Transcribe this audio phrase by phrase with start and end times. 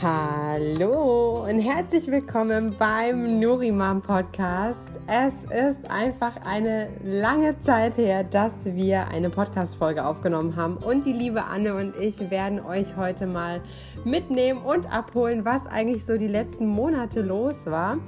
[0.00, 4.88] Hallo und herzlich willkommen beim Nurimam Podcast.
[5.08, 11.12] Es ist einfach eine lange Zeit her, dass wir eine Podcast-Folge aufgenommen haben und die
[11.12, 13.60] liebe Anne und ich werden euch heute mal
[14.04, 17.98] mitnehmen und abholen, was eigentlich so die letzten Monate los war.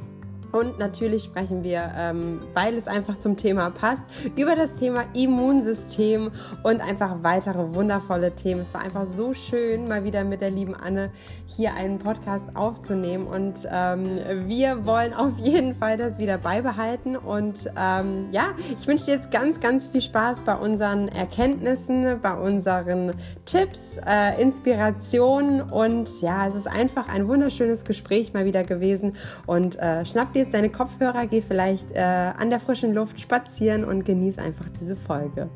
[0.53, 4.03] Und natürlich sprechen wir, ähm, weil es einfach zum Thema passt,
[4.37, 6.30] über das Thema Immunsystem
[6.62, 8.63] und einfach weitere wundervolle Themen.
[8.63, 11.11] Es war einfach so schön, mal wieder mit der lieben Anne
[11.57, 13.27] hier einen Podcast aufzunehmen.
[13.27, 17.17] Und ähm, wir wollen auf jeden Fall das wieder beibehalten.
[17.17, 22.35] Und ähm, ja, ich wünsche dir jetzt ganz, ganz viel Spaß bei unseren Erkenntnissen, bei
[22.35, 25.61] unseren Tipps, äh, Inspirationen.
[25.61, 29.17] Und ja, es ist einfach ein wunderschönes Gespräch mal wieder gewesen.
[29.46, 33.84] Und äh, schnapp dir jetzt deine Kopfhörer, geh vielleicht äh, an der frischen Luft spazieren
[33.84, 35.50] und genieß einfach diese Folge.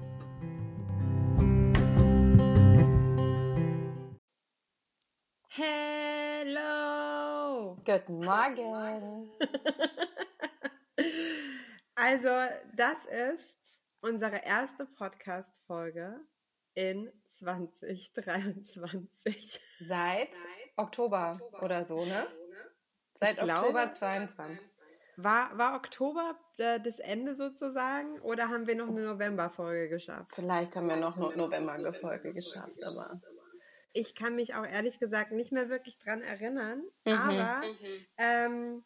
[5.48, 6.58] Hello!
[7.84, 9.30] Guten Morgen!
[11.94, 12.28] also,
[12.76, 13.56] das ist
[14.02, 16.20] unsere erste Podcast-Folge
[16.74, 19.58] in 2023.
[19.80, 20.36] Seit
[20.76, 22.26] Oktober oder so, ne?
[23.14, 24.58] Seit Oktober 22.
[25.16, 30.32] War, war Oktober äh, das Ende sozusagen oder haben wir noch eine Novemberfolge geschafft?
[30.34, 33.06] Vielleicht haben wir noch eine Novemberfolge geschafft, aber.
[33.92, 37.12] Ich kann mich auch ehrlich gesagt nicht mehr wirklich dran erinnern, mhm.
[37.12, 38.06] aber mhm.
[38.18, 38.84] Ähm,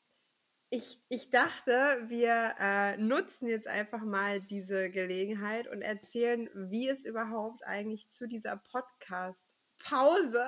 [0.71, 7.07] ich, ich dachte, wir äh, nutzen jetzt einfach mal diese Gelegenheit und erzählen, wie es
[7.07, 10.47] überhaupt eigentlich zu dieser Podcast-Pause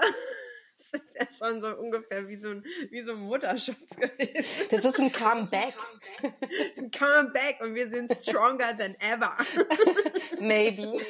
[0.92, 4.44] das ist ja schon so ungefähr wie so ein, wie so ein Mutterschutz gewesen.
[4.70, 5.74] Das ist ein Comeback.
[6.22, 6.32] Das
[6.74, 9.36] ist ein Comeback und wir sind stronger than ever.
[10.40, 11.00] Maybe.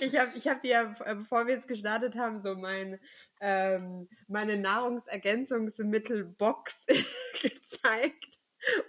[0.00, 3.00] Ich habe ich hab dir ja, äh, bevor wir jetzt gestartet haben, so mein,
[3.40, 6.86] ähm, meine Nahrungsergänzungsmittelbox
[7.42, 8.37] gezeigt.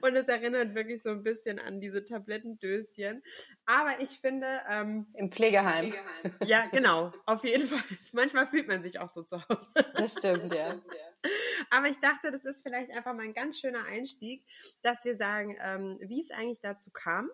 [0.01, 3.23] Und es erinnert wirklich so ein bisschen an diese Tablettendöschen.
[3.65, 4.47] Aber ich finde.
[4.69, 5.93] Ähm, Im Pflegeheim.
[6.45, 7.11] Ja, genau.
[7.25, 7.83] Auf jeden Fall.
[8.11, 9.67] Manchmal fühlt man sich auch so zu Hause.
[9.95, 10.79] Das stimmt, ja.
[11.69, 14.45] Aber ich dachte, das ist vielleicht einfach mal ein ganz schöner Einstieg,
[14.81, 17.29] dass wir sagen, ähm, wie es eigentlich dazu kam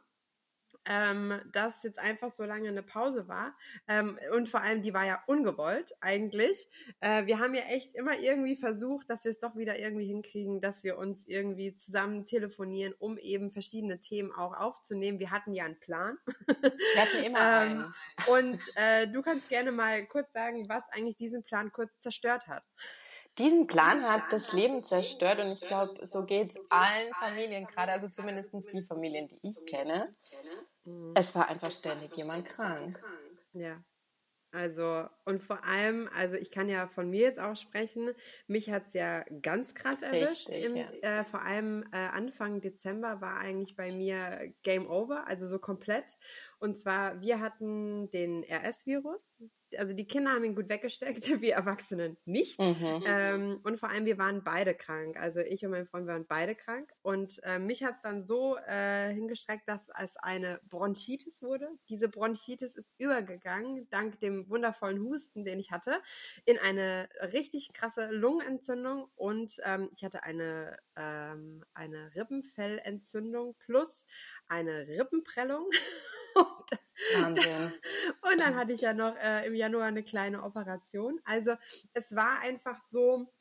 [0.86, 3.56] ähm, dass jetzt einfach so lange eine Pause war.
[3.88, 6.70] Ähm, und vor allem, die war ja ungewollt eigentlich.
[7.00, 10.62] Äh, wir haben ja echt immer irgendwie versucht, dass wir es doch wieder irgendwie hinkriegen,
[10.62, 15.20] dass wir uns irgendwie zusammen telefonieren, um eben verschiedene Themen auch aufzunehmen.
[15.20, 16.18] Wir hatten ja einen Plan.
[16.48, 17.94] Wir hatten immer ähm,
[18.28, 18.28] einen.
[18.28, 22.64] Und äh, du kannst gerne mal kurz sagen, was eigentlich diesen Plan kurz zerstört hat.
[23.38, 27.92] Diesen Plan hat das Leben zerstört und ich glaube, so geht es allen Familien gerade,
[27.92, 30.10] also zumindest die Familien, die ich kenne.
[30.86, 31.14] Mhm.
[31.16, 33.00] Es war einfach ständig jemand krank.
[33.54, 33.84] Ja.
[34.56, 38.14] Also, und vor allem, also ich kann ja von mir jetzt auch sprechen,
[38.48, 40.48] mich hat es ja ganz krass erwischt.
[40.48, 40.90] Richtig, Im, ja.
[41.02, 46.18] äh, vor allem äh, Anfang Dezember war eigentlich bei mir Game Over, also so komplett.
[46.60, 49.44] Und zwar, wir hatten den RS-Virus.
[49.78, 52.60] Also die Kinder haben ihn gut weggesteckt, wir Erwachsenen nicht.
[52.60, 53.04] Mhm.
[53.06, 55.18] Ähm, und vor allem, wir waren beide krank.
[55.18, 56.92] Also ich und mein Freund waren beide krank.
[57.02, 61.70] Und äh, mich hat es dann so äh, hingestreckt, dass es eine Bronchitis wurde.
[61.90, 66.02] Diese Bronchitis ist übergegangen, dank dem wundervollen Husten, den ich hatte,
[66.46, 69.10] in eine richtig krasse Lungenentzündung.
[69.16, 74.06] Und ähm, ich hatte eine, ähm, eine Rippenfellentzündung plus
[74.48, 75.70] eine Rippenprellung.
[76.36, 76.80] und,
[77.16, 77.74] Wahnsinn.
[78.32, 81.20] und dann hatte ich ja noch äh, im Januar eine kleine Operation.
[81.24, 81.56] Also
[81.94, 83.32] es war einfach so,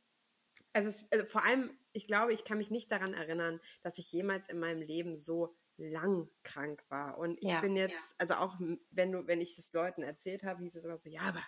[0.73, 4.11] also, es, also vor allem, ich glaube, ich kann mich nicht daran erinnern, dass ich
[4.13, 7.19] jemals in meinem Leben so lang krank war.
[7.19, 8.17] Und ich ja, bin jetzt, ja.
[8.19, 8.57] also auch
[8.91, 11.43] wenn du, wenn ich das Leuten erzählt habe, hieß es immer so, ja, aber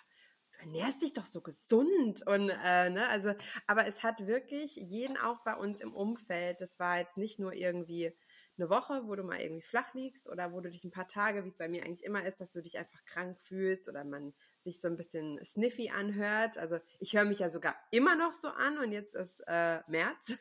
[0.51, 3.33] du ernährst dich doch so gesund und äh, ne, also,
[3.67, 7.53] aber es hat wirklich jeden auch bei uns im Umfeld, das war jetzt nicht nur
[7.53, 8.13] irgendwie
[8.57, 11.43] eine Woche, wo du mal irgendwie flach liegst oder wo du dich ein paar Tage,
[11.43, 14.33] wie es bei mir eigentlich immer ist, dass du dich einfach krank fühlst oder man
[14.61, 16.57] sich so ein bisschen sniffy anhört.
[16.57, 20.29] Also ich höre mich ja sogar immer noch so an und jetzt ist äh, März.
[20.29, 20.35] Mhm.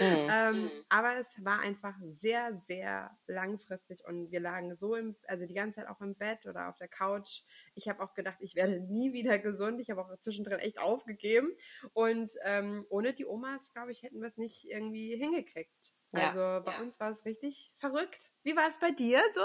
[0.00, 0.70] ähm, mhm.
[0.88, 5.80] aber es war einfach sehr, sehr langfristig und wir lagen so im, also die ganze
[5.80, 7.42] Zeit auch im Bett oder auf der Couch.
[7.74, 9.80] Ich habe auch gedacht, ich werde nie wieder gesund.
[9.80, 11.50] Ich habe auch zwischendrin echt aufgegeben.
[11.92, 15.92] Und ähm, ohne die Omas, glaube ich, hätten wir es nicht irgendwie hingekriegt.
[16.12, 18.32] Also ja, bei uns war es richtig verrückt.
[18.42, 19.42] Wie war es bei dir so?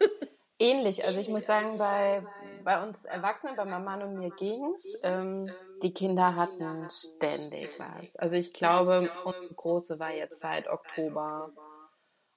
[0.58, 1.04] Ähnlich.
[1.04, 2.26] Also ich muss sagen, bei,
[2.62, 4.96] bei uns Erwachsenen, bei meinem Mann und mir ging's.
[5.02, 8.14] Ähm, die Kinder hatten ständig was.
[8.16, 11.52] Also ich glaube, unsere Große war jetzt seit Oktober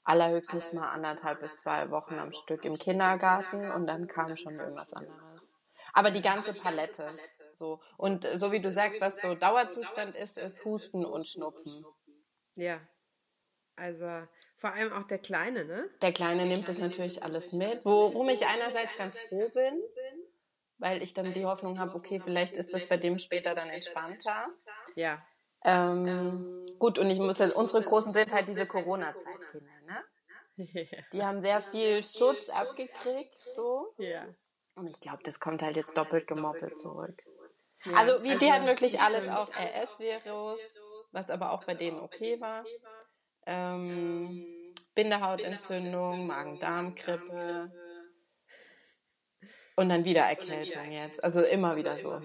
[0.03, 4.93] allerhöchstens mal anderthalb bis zwei Wochen am Stück im Kindergarten und dann kam schon irgendwas
[4.93, 5.53] anderes.
[5.93, 7.19] Aber die ganze Palette.
[7.53, 7.81] So.
[7.97, 11.87] Und so wie du sagst, was so Dauerzustand ist, ist Husten und Schnupfen.
[12.55, 12.87] Ja.
[13.77, 15.87] Also vor allem auch der Kleine, ne?
[16.01, 19.81] Der Kleine nimmt das natürlich alles mit, worum ich einerseits ganz froh bin,
[20.79, 24.47] weil ich dann die Hoffnung habe, okay, vielleicht ist das bei dem später dann entspannter.
[24.95, 25.23] Ja.
[25.63, 30.03] Ähm, gut, und ich muss jetzt, unsere Großen sind halt diese Corona-Zeitkinder, ne?
[31.13, 33.93] Die haben sehr viel Schutz abgekriegt, so.
[33.99, 34.25] Ja.
[34.73, 37.23] Und ich glaube, das kommt halt jetzt doppelt gemoppelt zurück.
[37.93, 40.61] Also, wie, die hat wirklich alles, auch RS-Virus,
[41.11, 42.65] was aber auch bei denen okay war.
[43.47, 44.45] Ähm,
[44.93, 47.71] Bindehautentzündung, Magen-Darm-Grippe
[49.77, 51.23] und dann wieder Erkältung jetzt.
[51.23, 52.19] Also immer wieder so.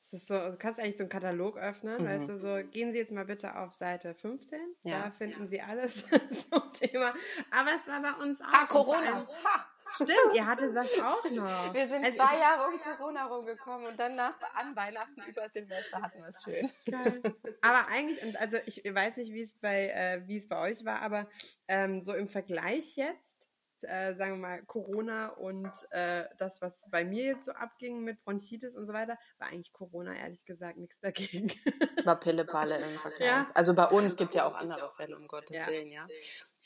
[0.00, 2.06] Das ist so, du kannst eigentlich so einen Katalog öffnen, mhm.
[2.06, 5.04] weißt du, so, gehen Sie jetzt mal bitte auf Seite 15, ja.
[5.04, 5.48] da finden ja.
[5.48, 6.04] Sie alles
[6.50, 7.14] zum Thema.
[7.52, 8.46] Aber es war bei uns auch.
[8.50, 9.28] Ah, Corona.
[9.44, 9.69] Ha.
[9.94, 11.74] Stimmt, ihr hattet das auch noch.
[11.74, 16.00] Wir sind also zwei Jahre um Corona rumgekommen und dann nach, an Weihnachten über Silvester
[16.00, 16.70] hatten wir es schön.
[16.90, 17.22] Geil.
[17.62, 20.84] Aber eigentlich, und also ich weiß nicht, wie es bei, äh, wie es bei euch
[20.84, 21.28] war, aber
[21.68, 23.48] ähm, so im Vergleich jetzt,
[23.82, 28.22] äh, sagen wir mal, Corona und äh, das, was bei mir jetzt so abging mit
[28.24, 31.50] Bronchitis und so weiter, war eigentlich Corona ehrlich gesagt nichts dagegen.
[32.04, 33.28] War Pillepalle im Vergleich.
[33.28, 33.48] Ja.
[33.54, 35.66] Also bei uns gibt ja auch andere Fälle, um Gottes ja.
[35.66, 36.06] Willen, ja.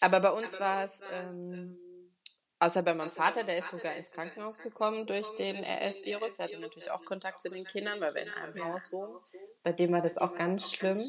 [0.00, 1.78] Aber bei uns war es, ähm,
[2.64, 6.34] außer bei meinem Vater, der ist sogar ins Krankenhaus gekommen durch den RS-Virus.
[6.34, 9.18] Der hatte natürlich auch Kontakt zu den Kindern, weil wir in einem Haus wohnen.
[9.62, 11.02] Bei dem war das auch ganz schlimm.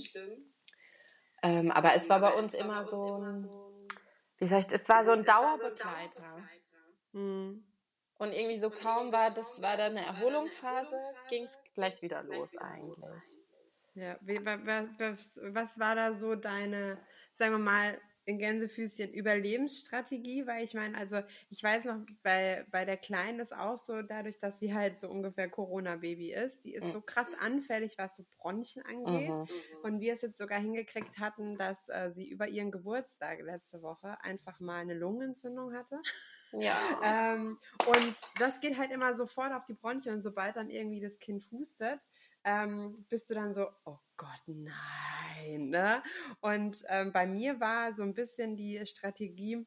[1.44, 3.50] Ähm, aber es war bei uns immer so ein
[4.38, 6.44] wie sag ich, es war so ein Dauerbegleiter.
[7.14, 7.66] Mhm.
[8.18, 10.98] Und irgendwie so kaum war das, war da eine Erholungsphase,
[11.30, 12.98] ging es gleich wieder los eigentlich.
[13.94, 16.98] Ja, wie, was, was war da so deine,
[17.34, 22.84] sagen wir mal, in Gänsefüßchen Überlebensstrategie, weil ich meine, also ich weiß noch, bei, bei
[22.84, 26.92] der Kleinen ist auch so, dadurch, dass sie halt so ungefähr Corona-Baby ist, die ist
[26.92, 29.30] so krass anfällig, was so Bronchien angeht.
[29.30, 29.48] Mhm.
[29.84, 34.18] Und wir es jetzt sogar hingekriegt hatten, dass äh, sie über ihren Geburtstag letzte Woche
[34.24, 36.02] einfach mal eine Lungenentzündung hatte.
[36.52, 36.80] Ja.
[37.04, 41.20] ähm, und das geht halt immer sofort auf die Bronchien und sobald dann irgendwie das
[41.20, 42.00] Kind hustet,
[42.44, 45.70] ähm, bist du dann so, oh Gott, nein.
[45.70, 46.04] Ne?
[46.42, 49.66] Und ähm, bei mir war so ein bisschen die Strategie,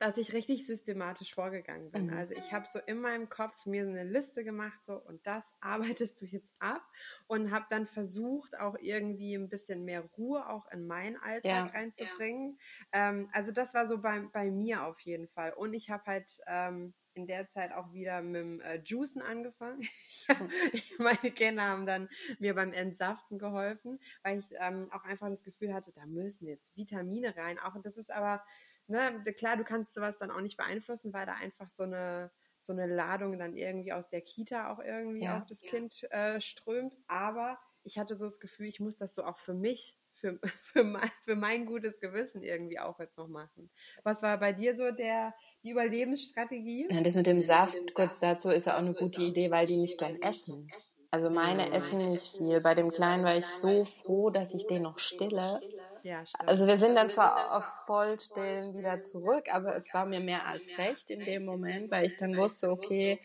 [0.00, 2.06] dass ich richtig systematisch vorgegangen bin.
[2.06, 2.16] Mhm.
[2.16, 6.20] Also ich habe so in meinem Kopf mir eine Liste gemacht, so und das arbeitest
[6.20, 6.82] du jetzt ab
[7.26, 11.66] und habe dann versucht, auch irgendwie ein bisschen mehr Ruhe auch in meinen Alltag ja.
[11.66, 12.58] reinzubringen.
[12.94, 13.10] Ja.
[13.10, 15.52] Ähm, also das war so bei, bei mir auf jeden Fall.
[15.52, 19.80] Und ich habe halt ähm, in der Zeit auch wieder mit dem äh, Juicen angefangen.
[20.98, 22.08] Meine Kinder haben dann
[22.38, 26.76] mir beim Entsaften geholfen, weil ich ähm, auch einfach das Gefühl hatte, da müssen jetzt
[26.76, 27.58] Vitamine rein.
[27.58, 28.44] Auch das ist aber,
[28.86, 32.30] ne, klar, du kannst sowas dann auch nicht beeinflussen, weil da einfach so eine
[32.62, 35.70] so eine Ladung dann irgendwie aus der Kita auch irgendwie ja, auf das ja.
[35.70, 36.94] Kind äh, strömt.
[37.06, 40.38] Aber ich hatte so das Gefühl, ich muss das so auch für mich für,
[40.72, 43.70] für, mein, für mein gutes Gewissen irgendwie auch jetzt noch machen.
[44.04, 46.88] Was war bei dir so der, die Überlebensstrategie?
[46.90, 49.76] Ja, das mit dem Saft, kurz dazu, ist ja auch eine gute Idee, weil die
[49.76, 50.68] nicht gern essen.
[51.10, 52.60] Also meine essen nicht viel.
[52.60, 55.60] Bei dem Kleinen war ich so froh, dass ich den noch stille.
[56.02, 60.46] Ja, also wir sind dann zwar auf Vollstillen wieder zurück, aber es war mir mehr
[60.46, 63.20] als recht in dem Moment, weil ich dann wusste, okay,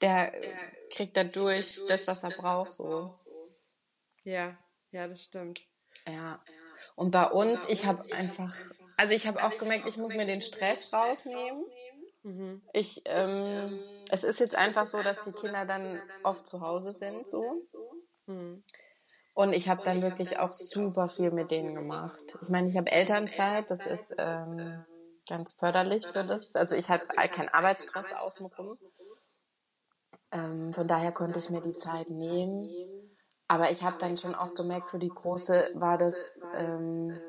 [0.00, 0.32] der
[0.90, 3.14] kriegt dadurch das, was er braucht, so.
[4.24, 4.58] Ja,
[4.90, 5.62] ja, das stimmt.
[6.06, 6.42] Ja.
[6.94, 8.54] Und bei uns, ich habe einfach,
[8.96, 11.64] also ich habe auch gemerkt, ich muss mir den Stress rausnehmen.
[12.22, 12.62] Mhm.
[12.72, 13.80] Ich, ähm,
[14.10, 17.66] es ist jetzt einfach so, dass die Kinder dann oft zu Hause sind, so.
[18.26, 18.62] Mhm.
[19.34, 22.36] Und ich habe dann wirklich auch super viel mit denen gemacht.
[22.42, 24.84] Ich meine, ich habe Elternzeit, das ist ähm,
[25.26, 26.54] ganz förderlich für das.
[26.54, 28.76] Also ich hatte keinen Arbeitsstress außenrum.
[30.30, 32.68] Ähm, von daher konnte ich mir die Zeit nehmen.
[33.52, 36.14] Aber ich habe dann schon auch gemerkt, für die Große war das
[36.56, 37.20] ähm,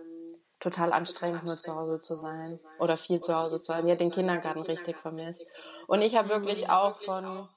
[0.62, 3.86] total anstrengend, nur zu Hause zu sein oder viel zu Hause zu sein.
[3.86, 5.46] Die hat den Kindergarten richtig vermisst.
[5.86, 7.50] Und ich habe wirklich auch von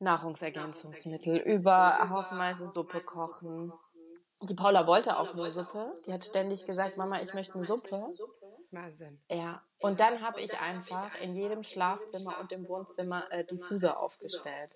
[0.00, 3.72] Nahrungsergänzungsmittel über haufenweise Suppe kochen.
[4.42, 5.92] Die Paula wollte auch nur Suppe.
[6.04, 8.08] Die hat ständig gesagt, Mama, ich möchte eine Suppe.
[8.72, 9.20] Wahnsinn.
[9.30, 9.62] Ja.
[9.78, 14.72] Und dann habe ich einfach in jedem Schlafzimmer und im Wohnzimmer äh, Diffuser aufgestellt.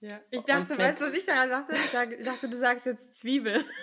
[0.00, 1.74] Ja, ich dachte, weißt du, was ich da sagte?
[1.74, 3.64] Ich dachte, du sagst jetzt Zwiebel.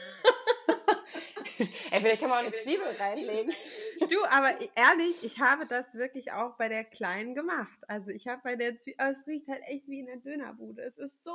[1.91, 3.53] Ey, vielleicht kann man auch eine Zwiebel reinlegen.
[4.09, 7.79] Du, aber ehrlich, ich habe das wirklich auch bei der Kleinen gemacht.
[7.87, 10.81] Also ich habe bei der Zwiebel, es riecht halt echt wie in der Dönerbude.
[10.81, 11.31] Es ist so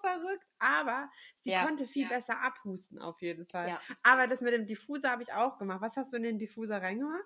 [0.00, 2.10] verrückt, aber sie ja, konnte viel ja.
[2.10, 3.68] besser abhusten auf jeden Fall.
[3.68, 3.80] Ja.
[4.04, 5.80] Aber das mit dem Diffuser habe ich auch gemacht.
[5.80, 7.24] Was hast du in den Diffuser reingemacht?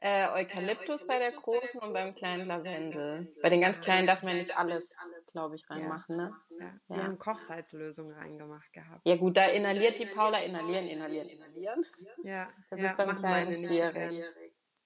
[0.00, 3.34] Äh, Eukalyptus bei der großen und beim kleinen Lavendel.
[3.42, 4.94] Bei den ganz kleinen darf man nicht alles,
[5.32, 6.32] glaube ich, reinmachen, ne?
[6.60, 6.80] Ja.
[6.86, 7.02] Wir ja.
[7.02, 9.00] haben Kochsalzlösung reingemacht gehabt.
[9.04, 11.84] Ja gut, da inhaliert die Paula, inhalieren, inhalieren, inhalieren.
[12.22, 12.48] Ja.
[12.70, 14.24] Das ja, ist beim kleinen schwierig.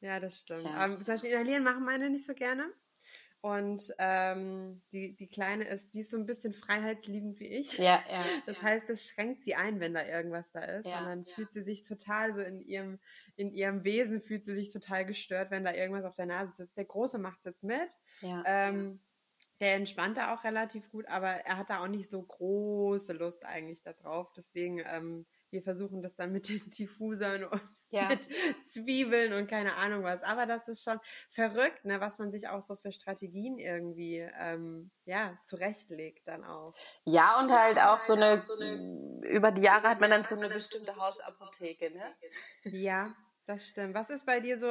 [0.00, 0.64] Ja, das stimmt.
[0.64, 0.74] Ja.
[0.76, 2.72] Aber zum Beispiel inhalieren machen meine nicht so gerne.
[3.42, 7.76] Und ähm, die, die Kleine ist, die ist so ein bisschen freiheitsliebend wie ich.
[7.76, 8.24] Ja, ja.
[8.46, 10.86] Das heißt, es schränkt sie ein, wenn da irgendwas da ist.
[10.86, 11.34] Ja, und dann ja.
[11.34, 13.00] fühlt sie sich total so in ihrem,
[13.34, 16.76] in ihrem Wesen fühlt sie sich total gestört, wenn da irgendwas auf der Nase sitzt.
[16.76, 17.90] Der Große macht es jetzt mit.
[18.20, 18.44] Ja.
[18.46, 19.00] Ähm,
[19.58, 23.44] der entspannt da auch relativ gut, aber er hat da auch nicht so große Lust
[23.44, 24.32] eigentlich darauf.
[24.32, 27.62] Deswegen ähm, wir versuchen das dann mit den Diffusern und
[28.02, 28.08] ja.
[28.08, 28.28] mit
[28.66, 30.22] Zwiebeln und keine Ahnung was.
[30.22, 34.90] Aber das ist schon verrückt, ne, was man sich auch so für Strategien irgendwie ähm,
[35.04, 36.74] ja, zurechtlegt dann auch.
[37.04, 38.42] Ja, und halt auch so eine,
[39.22, 42.14] über die Jahre hat man dann so eine bestimmte Hausapotheke, ne?
[42.64, 43.94] Ja, das stimmt.
[43.94, 44.70] Was ist bei dir so, äh,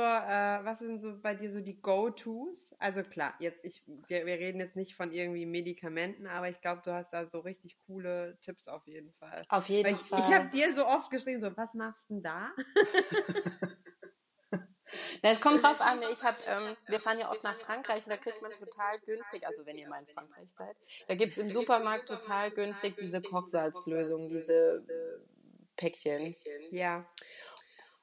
[0.63, 2.74] was sind so bei dir so die Go-Tos?
[2.80, 6.82] Also klar, jetzt ich, wir, wir reden jetzt nicht von irgendwie Medikamenten, aber ich glaube,
[6.84, 9.42] du hast da so richtig coole Tipps auf jeden Fall.
[9.50, 10.20] Auf jeden Weil ich, Fall.
[10.20, 12.51] Ich habe dir so oft geschrieben, so, was machst du denn da?
[15.24, 16.01] Na, es kommt drauf an.
[16.12, 19.46] Ich hab, ähm, wir fahren ja oft nach Frankreich und da kriegt man total günstig,
[19.48, 20.75] also wenn ihr mal in Frankreich seid,
[21.08, 24.84] da gibt es im Supermarkt total günstig diese Kochsalzlösung, diese
[25.78, 26.36] Päckchen.
[26.72, 27.06] Ja.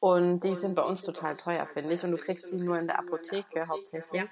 [0.01, 2.05] Und die sind bei uns total teuer, finde ich.
[2.05, 4.31] Und du kriegst sie nur in der Apotheke hauptsächlich.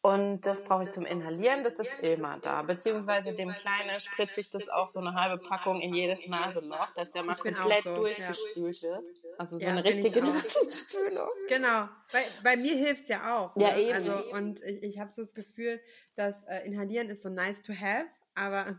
[0.00, 2.62] Und das brauche ich zum Inhalieren, das ist immer da.
[2.62, 7.10] Beziehungsweise dem Kleinen spritze ich das auch so eine halbe Packung in jedes Nasenloch, dass
[7.10, 8.90] der mal komplett so, durchgespült ja.
[8.90, 9.04] wird.
[9.38, 11.28] Also so ja, eine richtige Nasenspülung.
[11.48, 11.88] Genau.
[12.12, 13.56] Bei, bei mir hilft's ja auch.
[13.56, 13.80] Ja, ne?
[13.80, 13.94] eben.
[13.94, 15.80] Also, und ich, ich habe so das Gefühl,
[16.16, 18.06] dass äh, Inhalieren ist so nice to have,
[18.36, 18.76] aber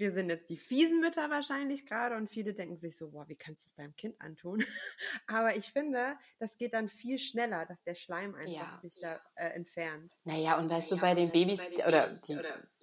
[0.00, 3.36] wir sind jetzt die fiesen Mütter wahrscheinlich gerade und viele denken sich so, boah, wie
[3.36, 4.64] kannst du es deinem Kind antun?
[5.26, 8.80] Aber ich finde, das geht dann viel schneller, dass der Schleim einfach ja.
[8.82, 10.10] sich da äh, entfernt.
[10.24, 12.38] Naja, und weißt du, bei den Babys, oder die,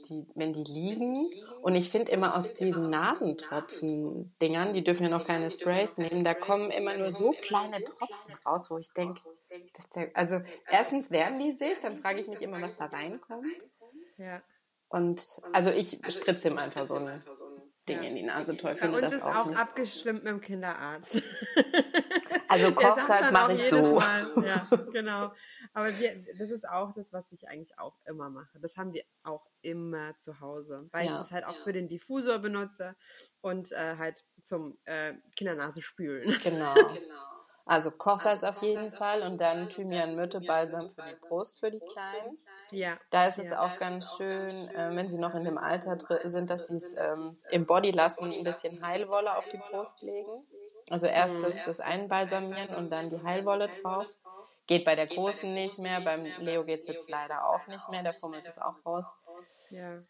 [0.07, 1.29] die, wenn die liegen,
[1.63, 6.35] und ich finde immer aus diesen Nasentropfen-Dingern, die dürfen ja noch keine Sprays nehmen, da
[6.35, 9.19] kommen immer nur so kleine Tropfen raus, wo ich denke,
[10.13, 13.47] also erstens werden die sich, dann frage ich mich immer, was da reinkommt.
[14.17, 14.41] Ja.
[14.89, 17.21] Und also ich spritze ihm einfach so ein
[17.87, 18.55] Ding in die Nase.
[18.55, 19.33] Toll finde das auch.
[19.33, 21.21] Bei uns ist auch, auch abgestimmt mit dem Kinderarzt.
[22.47, 23.95] Also Kochsalz mache ich so.
[23.95, 24.25] Mal.
[24.45, 25.31] Ja, genau.
[25.73, 28.59] Aber wir, das ist auch das, was ich eigentlich auch immer mache.
[28.59, 31.11] Das haben wir auch immer zu Hause, weil ja.
[31.11, 32.95] ich das halt auch für den Diffusor benutze
[33.41, 36.37] und äh, halt zum äh, Kindernase spülen.
[36.43, 36.73] Genau.
[36.73, 36.93] genau.
[37.69, 41.81] Also Kochsalz auf jeden Fall und dann Thymian, Myrte, Balsam für die Brust für die
[41.81, 42.37] Kleinen.
[42.71, 42.97] Ja.
[43.09, 46.67] Da ist es auch ganz schön, äh, wenn sie noch in dem Alter sind, dass
[46.67, 50.45] sie es ähm, im Body lassen, ein bisschen Heilwolle auf die Brust legen.
[50.89, 51.41] Also erst mhm.
[51.41, 54.05] das, das Einbalsamieren und dann die Heilwolle drauf.
[54.67, 58.03] Geht bei der Großen nicht mehr, beim Leo geht es jetzt leider auch nicht mehr,
[58.03, 59.05] der fummelt es auch raus.
[59.69, 60.03] Ja.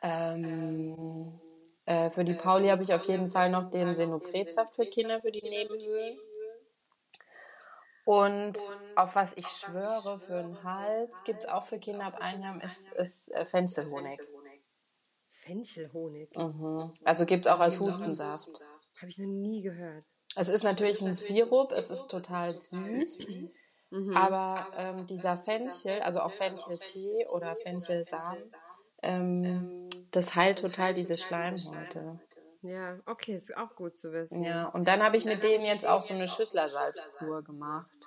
[0.00, 1.40] Ähm,
[1.86, 5.32] äh, für die Pauli habe ich auf jeden Fall noch den Senopretsaft für Kinder für
[5.32, 6.18] die Nebenhöhlen.
[8.10, 8.58] Und
[8.96, 12.64] auf was ich schwöre für den Hals, gibt es auch für Kinder ab einem Jahr,
[12.64, 14.20] ist, ist äh, Fenchelhonig.
[15.28, 16.36] Fenchelhonig?
[16.36, 16.92] Mhm.
[17.04, 18.50] Also gibt es auch als Hustensaft.
[18.98, 20.04] Habe ich noch nie gehört.
[20.34, 23.28] Es ist natürlich ein Sirup, es ist total süß.
[23.90, 24.16] Mhm.
[24.16, 28.42] Aber ähm, dieser Fenchel, also auch Fencheltee oder Fenchelsamen,
[29.04, 32.18] ähm, das heilt total diese Schleimhäute.
[32.62, 34.42] Ja, okay, ist auch gut zu wissen.
[34.42, 37.99] Ja, und dann habe ich mit denen jetzt auch so eine Schüsslersalzkur gemacht.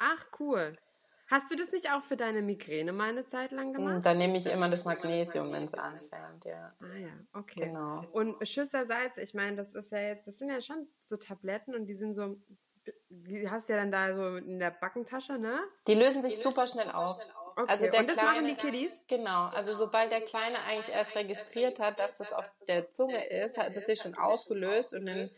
[0.00, 0.74] Ach, cool.
[1.28, 4.04] Hast du das nicht auch für deine Migräne mal eine Zeit lang gemacht?
[4.04, 6.74] Dann nehme ich immer das Magnesium, wenn es anfängt, ja.
[6.80, 7.60] Ah ja, okay.
[7.66, 8.04] Genau.
[8.10, 11.86] Und Schüsslersalz, ich meine, das ist ja jetzt, das sind ja schon so Tabletten und
[11.86, 12.36] die sind so,
[13.10, 15.60] die hast du ja dann da so in der Backentasche, ne?
[15.86, 17.20] Die lösen sich super schnell auf.
[17.56, 17.64] Okay.
[17.68, 19.00] Also der und das Kleine, machen die Kiddies?
[19.08, 23.58] Genau, also sobald der Kleine eigentlich erst registriert hat, dass das auf der Zunge ist,
[23.58, 25.30] hat das sich schon ausgelöst und dann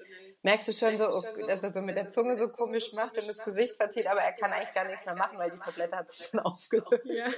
[0.42, 3.44] merkst du schon so, dass er so mit der Zunge so komisch macht und das
[3.44, 6.28] Gesicht verzieht, aber er kann eigentlich gar nichts mehr machen, weil die Tablette hat sich
[6.28, 7.04] schon aufgelöst.
[7.04, 7.30] Ja.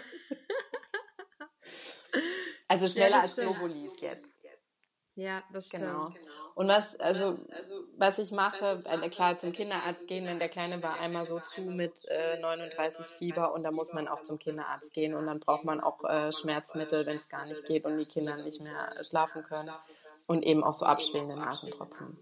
[2.69, 4.34] Also schneller ja, als Globulis jetzt.
[5.17, 5.85] Ja, das stimmt.
[5.85, 6.13] Genau.
[6.55, 7.37] Und was, also,
[7.97, 11.63] was ich mache, äh, klar, zum Kinderarzt gehen, wenn der Kleine war einmal so zu
[11.63, 15.65] mit äh, 39 Fieber und da muss man auch zum Kinderarzt gehen und dann braucht
[15.65, 19.43] man auch äh, Schmerzmittel, wenn es gar nicht geht und die Kinder nicht mehr schlafen
[19.43, 19.73] können
[20.27, 22.19] und eben auch so abschwellende Nasentropfen.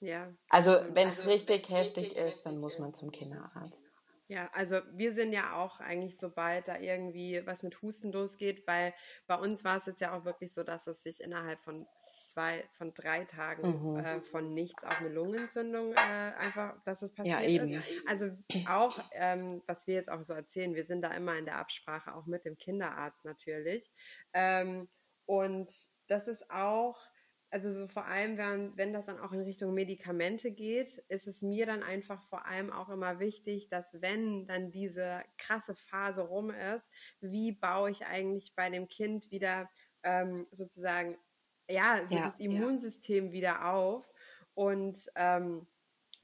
[0.00, 0.28] Ja.
[0.48, 3.86] Also, wenn es richtig heftig ist, dann muss man zum Kinderarzt.
[4.28, 8.92] Ja, also wir sind ja auch eigentlich, sobald da irgendwie was mit Husten losgeht, weil
[9.28, 12.64] bei uns war es jetzt ja auch wirklich so, dass es sich innerhalb von zwei,
[12.76, 13.98] von drei Tagen mhm.
[13.98, 17.68] äh, von nichts auf eine Lungenentzündung äh, einfach, dass es passiert ja, eben.
[17.68, 17.86] ist.
[18.06, 18.30] Also
[18.68, 22.12] auch, ähm, was wir jetzt auch so erzählen, wir sind da immer in der Absprache
[22.12, 23.92] auch mit dem Kinderarzt natürlich.
[24.32, 24.88] Ähm,
[25.24, 25.72] und
[26.08, 27.00] das ist auch
[27.50, 31.42] also so vor allem, wenn, wenn das dann auch in Richtung Medikamente geht, ist es
[31.42, 36.50] mir dann einfach vor allem auch immer wichtig, dass wenn dann diese krasse Phase rum
[36.50, 39.70] ist, wie baue ich eigentlich bei dem Kind wieder
[40.02, 41.16] ähm, sozusagen,
[41.68, 43.32] ja, so ja, das Immunsystem ja.
[43.32, 44.12] wieder auf
[44.54, 45.66] und ähm,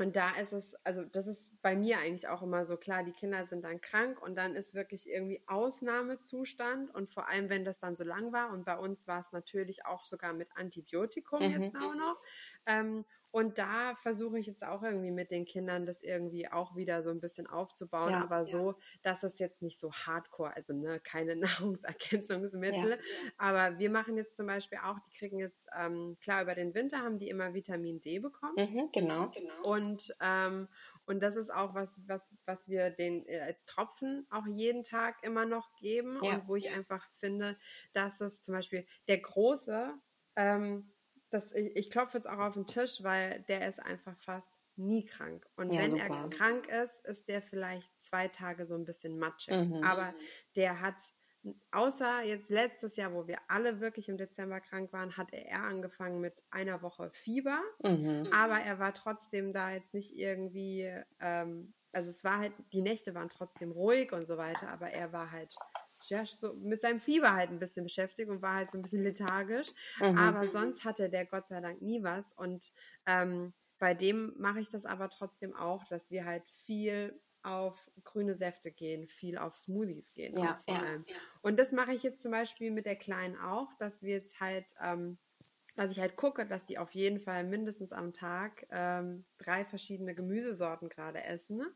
[0.02, 3.12] und da ist es, also das ist bei mir eigentlich auch immer so klar, die
[3.12, 7.78] Kinder sind dann krank und dann ist wirklich irgendwie Ausnahmezustand und vor allem, wenn das
[7.78, 11.62] dann so lang war und bei uns war es natürlich auch sogar mit Antibiotikum mhm.
[11.62, 12.20] jetzt auch noch.
[12.66, 17.02] Ähm, und da versuche ich jetzt auch irgendwie mit den Kindern das irgendwie auch wieder
[17.02, 21.00] so ein bisschen aufzubauen, ja, aber so, dass es jetzt nicht so hardcore, also ne,
[21.00, 22.90] keine Nahrungsergänzungsmittel.
[22.90, 22.98] Ja,
[23.38, 26.98] aber wir machen jetzt zum Beispiel auch, die kriegen jetzt, ähm, klar, über den Winter
[26.98, 28.58] haben die immer Vitamin D bekommen.
[28.58, 29.34] Mhm, genau.
[29.62, 30.68] Und, ähm,
[31.06, 35.22] und das ist auch was, was, was wir den äh, als Tropfen auch jeden Tag
[35.22, 37.58] immer noch geben und wo ich einfach finde,
[37.92, 39.94] dass es zum Beispiel der Große,
[40.36, 40.92] ähm,
[41.32, 45.04] das, ich, ich klopfe jetzt auch auf den Tisch, weil der ist einfach fast nie
[45.04, 45.46] krank.
[45.56, 46.04] Und ja, wenn super.
[46.04, 49.54] er krank ist, ist der vielleicht zwei Tage so ein bisschen matschig.
[49.54, 49.82] Mhm.
[49.82, 50.14] Aber
[50.56, 50.96] der hat,
[51.70, 56.20] außer jetzt letztes Jahr, wo wir alle wirklich im Dezember krank waren, hat er angefangen
[56.20, 57.60] mit einer Woche Fieber.
[57.82, 58.28] Mhm.
[58.32, 63.14] Aber er war trotzdem da jetzt nicht irgendwie, ähm, also es war halt, die Nächte
[63.14, 65.54] waren trotzdem ruhig und so weiter, aber er war halt
[66.06, 69.02] ja, so mit seinem Fieber halt ein bisschen beschäftigt und war halt so ein bisschen
[69.02, 69.68] lethargisch.
[69.98, 70.18] Mhm.
[70.18, 72.32] Aber sonst hatte der Gott sei Dank nie was.
[72.32, 72.72] Und
[73.06, 78.34] ähm, bei dem mache ich das aber trotzdem auch, dass wir halt viel auf grüne
[78.34, 80.36] Säfte gehen, viel auf Smoothies gehen.
[80.38, 81.04] Ja, vor ja, allem.
[81.08, 81.16] Ja.
[81.42, 84.66] Und das mache ich jetzt zum Beispiel mit der Kleinen auch, dass wir jetzt halt,
[84.80, 85.18] ähm,
[85.76, 90.14] dass ich halt gucke, dass die auf jeden Fall mindestens am Tag ähm, drei verschiedene
[90.14, 91.56] Gemüsesorten gerade essen.
[91.56, 91.74] Ne?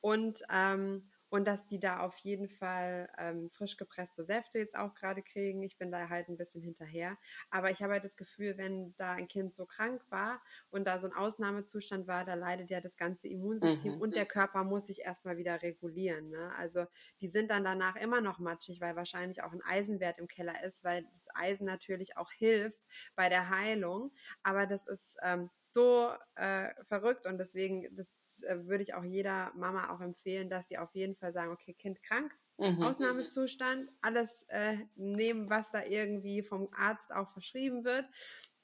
[0.00, 4.94] Und ähm, und dass die da auf jeden Fall ähm, frisch gepresste Säfte jetzt auch
[4.94, 5.64] gerade kriegen.
[5.64, 7.18] Ich bin da halt ein bisschen hinterher.
[7.50, 11.00] Aber ich habe halt das Gefühl, wenn da ein Kind so krank war und da
[11.00, 14.00] so ein Ausnahmezustand war, da leidet ja das ganze Immunsystem mhm.
[14.00, 16.30] und der Körper muss sich erstmal wieder regulieren.
[16.30, 16.52] Ne?
[16.56, 16.86] Also
[17.20, 20.84] die sind dann danach immer noch matschig, weil wahrscheinlich auch ein Eisenwert im Keller ist,
[20.84, 24.12] weil das Eisen natürlich auch hilft bei der Heilung.
[24.44, 29.52] Aber das ist ähm, so äh, verrückt und deswegen, das äh, würde ich auch jeder
[29.54, 32.82] Mama auch empfehlen, dass sie auf jeden Fall sagen, okay, Kind krank, mhm.
[32.82, 38.06] Ausnahmezustand, alles äh, nehmen, was da irgendwie vom Arzt auch verschrieben wird,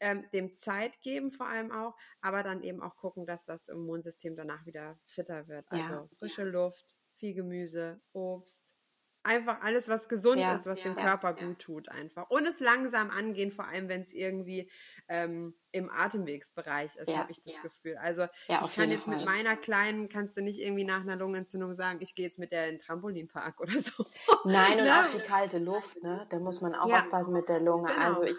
[0.00, 4.36] ähm, dem Zeit geben vor allem auch, aber dann eben auch gucken, dass das Immunsystem
[4.36, 5.66] danach wieder fitter wird.
[5.70, 6.08] Also ja.
[6.18, 8.74] frische Luft, viel Gemüse, Obst,
[9.22, 12.30] einfach alles, was gesund ja, ist, was ja, dem Körper ja, gut tut, einfach.
[12.30, 14.70] Und es langsam angehen, vor allem wenn es irgendwie
[15.08, 17.96] ähm, im Atemwegsbereich ist, habe ich das Gefühl.
[17.98, 19.16] Also ich kann jetzt Fall.
[19.16, 22.50] mit meiner Kleinen, kannst du nicht irgendwie nach einer Lungenentzündung sagen, ich gehe jetzt mit
[22.50, 24.04] der in den Trampolinpark oder so.
[24.44, 25.06] Nein, und ne?
[25.06, 26.26] auch die kalte Luft, ne?
[26.30, 27.92] Da muss man auch aufpassen mit der Lunge.
[27.92, 28.06] Genau.
[28.06, 28.38] Also ich,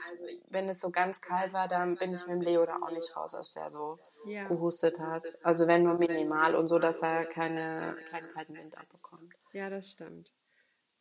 [0.50, 3.16] wenn es so ganz kalt war, dann bin ich mit dem Leo da auch nicht
[3.16, 5.24] raus, als der so gehustet hat.
[5.44, 9.34] Also wenn nur minimal und so, dass er keine, keinen kalten Wind abbekommt.
[9.54, 10.32] Ja, das stimmt.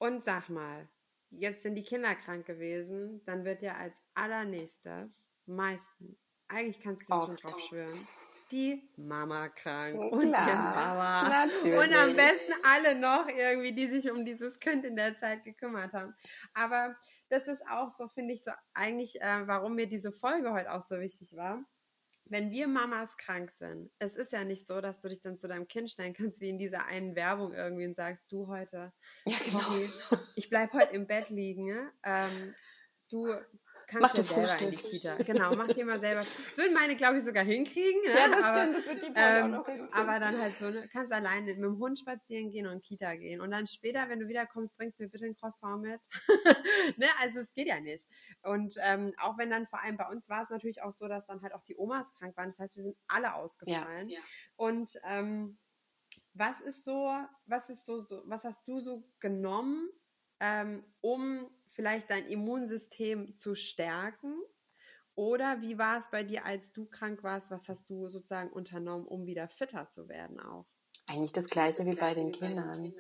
[0.01, 0.89] Und sag mal,
[1.29, 7.13] jetzt sind die Kinder krank gewesen, dann wird ja als allernächstes meistens, eigentlich kannst du
[7.13, 8.09] das schon drauf schwören,
[8.51, 11.29] die Mama krank Klar, und ihr Papa.
[11.29, 11.79] Natürlich.
[11.79, 15.93] Und am besten alle noch irgendwie, die sich um dieses Kind in der Zeit gekümmert
[15.93, 16.15] haben.
[16.55, 16.97] Aber
[17.29, 20.83] das ist auch so, finde ich, so eigentlich, äh, warum mir diese Folge heute auch
[20.83, 21.63] so wichtig war
[22.31, 25.49] wenn wir Mamas krank sind, es ist ja nicht so, dass du dich dann zu
[25.49, 28.93] deinem Kind stellen kannst, wie in dieser einen Werbung irgendwie und sagst, du heute,
[29.27, 30.23] ja, genau.
[30.37, 31.93] ich bleib heute im Bett liegen, ne?
[32.05, 32.55] ähm,
[33.11, 33.35] du
[33.91, 34.63] kannst mach ja selber Frühstück.
[34.63, 35.17] in die Kita.
[35.17, 36.21] Genau, mach dir mal selber.
[36.21, 38.01] Das würden meine, glaube ich, sogar hinkriegen.
[38.03, 38.11] Ne?
[38.11, 39.93] Ja, das aber, stimmt, das wird die ähm, auch noch.
[39.93, 43.41] Aber dann halt so, ne, kannst alleine mit dem Hund spazieren gehen und Kita gehen.
[43.41, 46.01] Und dann später, wenn du wiederkommst, bringst du mir bitte ein Croissant mit.
[46.97, 47.07] ne?
[47.19, 48.07] Also es geht ja nicht.
[48.43, 51.27] Und ähm, auch wenn dann vor allem bei uns war es natürlich auch so, dass
[51.27, 52.51] dann halt auch die Omas krank waren.
[52.51, 54.09] Das heißt, wir sind alle ausgefallen.
[54.09, 54.25] Ja, ja.
[54.57, 55.59] Und ähm,
[56.35, 57.13] was ist so,
[57.47, 59.89] was ist so, so, was hast du so genommen,
[60.41, 61.51] ähm, um
[61.81, 64.35] vielleicht dein Immunsystem zu stärken?
[65.15, 67.51] Oder wie war es bei dir, als du krank warst?
[67.51, 70.67] Was hast du sozusagen unternommen, um wieder fitter zu werden auch?
[71.07, 72.95] Eigentlich das gleiche, das wie, bei den, wie bei den Kindern.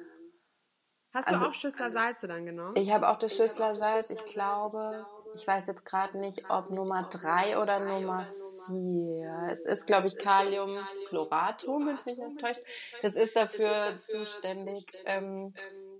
[1.12, 2.74] Hast also, du auch Schüssler Salze dann genommen?
[2.76, 4.08] Ich habe auch das Schüssler Salz.
[4.08, 8.26] Ich glaube, ich weiß jetzt gerade nicht, ob Nummer drei oder Nummer
[8.68, 9.48] hier.
[9.50, 12.62] Es ist, glaube ich, Kaliumchloratum, wenn es mich nicht täuscht.
[13.02, 15.52] Das ist dafür zuständig, ähm,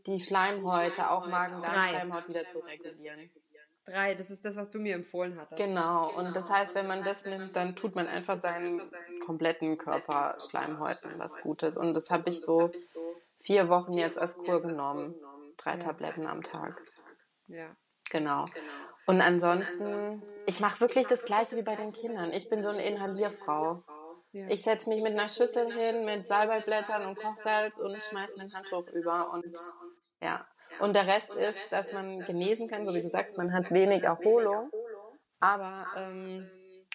[0.06, 3.30] die Schleimhäute, auch Magen-Darm-Schleimhaut wieder zu regulieren.
[3.84, 5.56] Drei, das ist das, was du mir empfohlen hattest.
[5.56, 8.90] Genau, und das heißt, wenn man das nimmt, dann tut man einfach seinen
[9.24, 11.76] kompletten Körper Schleimhäuten was Gutes.
[11.76, 12.70] Und das habe ich so
[13.40, 15.14] vier Wochen jetzt als Kur genommen.
[15.56, 16.80] Drei Tabletten am Tag.
[17.48, 17.74] Ja.
[18.10, 18.46] Genau.
[19.06, 22.32] Und ansonsten, ich mache wirklich das Gleiche wie bei den Kindern.
[22.32, 23.82] Ich bin so eine Inhalierfrau.
[24.32, 24.46] Ja.
[24.48, 28.86] Ich setze mich mit einer Schüssel hin mit Salbeiblättern und Kochsalz und schmeiß mein Handtuch
[28.92, 29.58] über und
[30.20, 30.46] ja.
[30.80, 34.02] Und der Rest ist, dass man genesen kann, so wie du sagst, man hat wenig
[34.02, 34.70] Erholung,
[35.40, 36.48] aber ähm,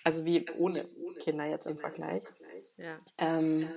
[0.04, 0.88] also wie ohne
[1.20, 2.24] Kinder jetzt im Vergleich.
[2.78, 2.98] Ja.
[3.18, 3.70] Ähm,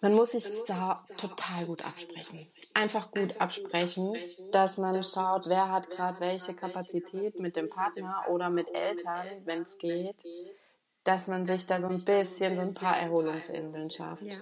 [0.00, 2.50] man muss sich da total gut absprechen.
[2.74, 4.16] Einfach gut absprechen,
[4.50, 9.62] dass man schaut, wer hat gerade welche Kapazität mit dem Partner oder mit Eltern, wenn
[9.62, 10.24] es geht,
[11.04, 14.22] dass man sich da so ein bisschen so ein paar Erholungsinseln schafft.
[14.22, 14.40] Ja.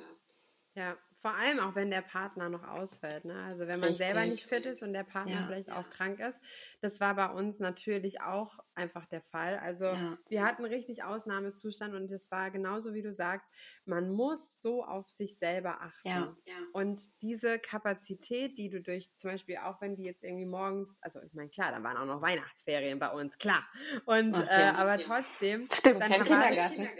[0.75, 3.27] Ja, vor allem auch, wenn der Partner noch ausfällt.
[3.27, 3.35] Ne?
[3.45, 4.07] Also wenn man Richtig.
[4.07, 5.47] selber nicht fit ist und der Partner ja.
[5.47, 6.41] vielleicht auch krank ist.
[6.81, 9.59] Das war bei uns natürlich auch einfach der Fall.
[9.59, 10.19] Also ja.
[10.29, 13.47] wir hatten richtig Ausnahmezustand und es war genauso, wie du sagst,
[13.85, 16.09] man muss so auf sich selber achten.
[16.09, 16.57] Ja.
[16.73, 21.21] Und diese Kapazität, die du durch zum Beispiel, auch wenn die jetzt irgendwie morgens, also
[21.21, 23.69] ich meine, klar, da waren auch noch Weihnachtsferien bei uns, klar.
[24.07, 24.47] Und okay.
[24.49, 25.69] äh, aber trotzdem.
[25.71, 26.89] Stimmt, kein Kindergarten.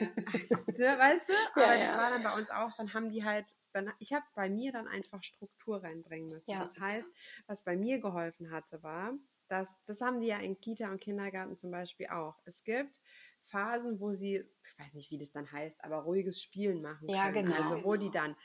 [0.81, 1.33] Ne, weißt du?
[1.61, 3.60] Aber das war dann bei uns auch, dann haben die halt dann,
[3.99, 6.51] ich habe bei mir dann einfach Struktur reinbringen müssen.
[6.51, 6.63] Ja.
[6.63, 7.09] Das heißt,
[7.47, 9.13] was bei mir geholfen hatte, war,
[9.49, 12.37] dass, das haben die ja in Kita und Kindergarten zum Beispiel auch.
[12.45, 13.01] Es gibt
[13.45, 17.19] Phasen, wo sie, ich weiß nicht, wie das dann heißt, aber ruhiges Spielen machen können.
[17.19, 17.55] Ja, genau.
[17.55, 18.37] Also wo die dann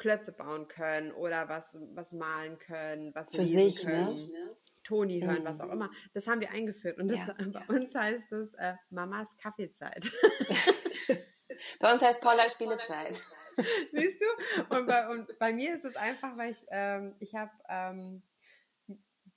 [0.00, 3.90] Klötze bauen können oder was, was malen können, was Für sich, ne?
[3.90, 4.32] können.
[4.32, 4.56] Ne?
[4.82, 5.44] Toni hören, mhm.
[5.44, 5.90] was auch immer.
[6.14, 6.98] Das haben wir eingeführt.
[6.98, 7.66] Und das, ja, bei ja.
[7.68, 10.10] uns heißt es äh, Mamas Kaffeezeit.
[11.80, 13.20] bei uns heißt Paula Spielezeit.
[13.92, 14.76] Siehst du?
[14.76, 18.22] Und bei, und bei, mir ist es einfach, weil ich, ähm, ich habe ähm,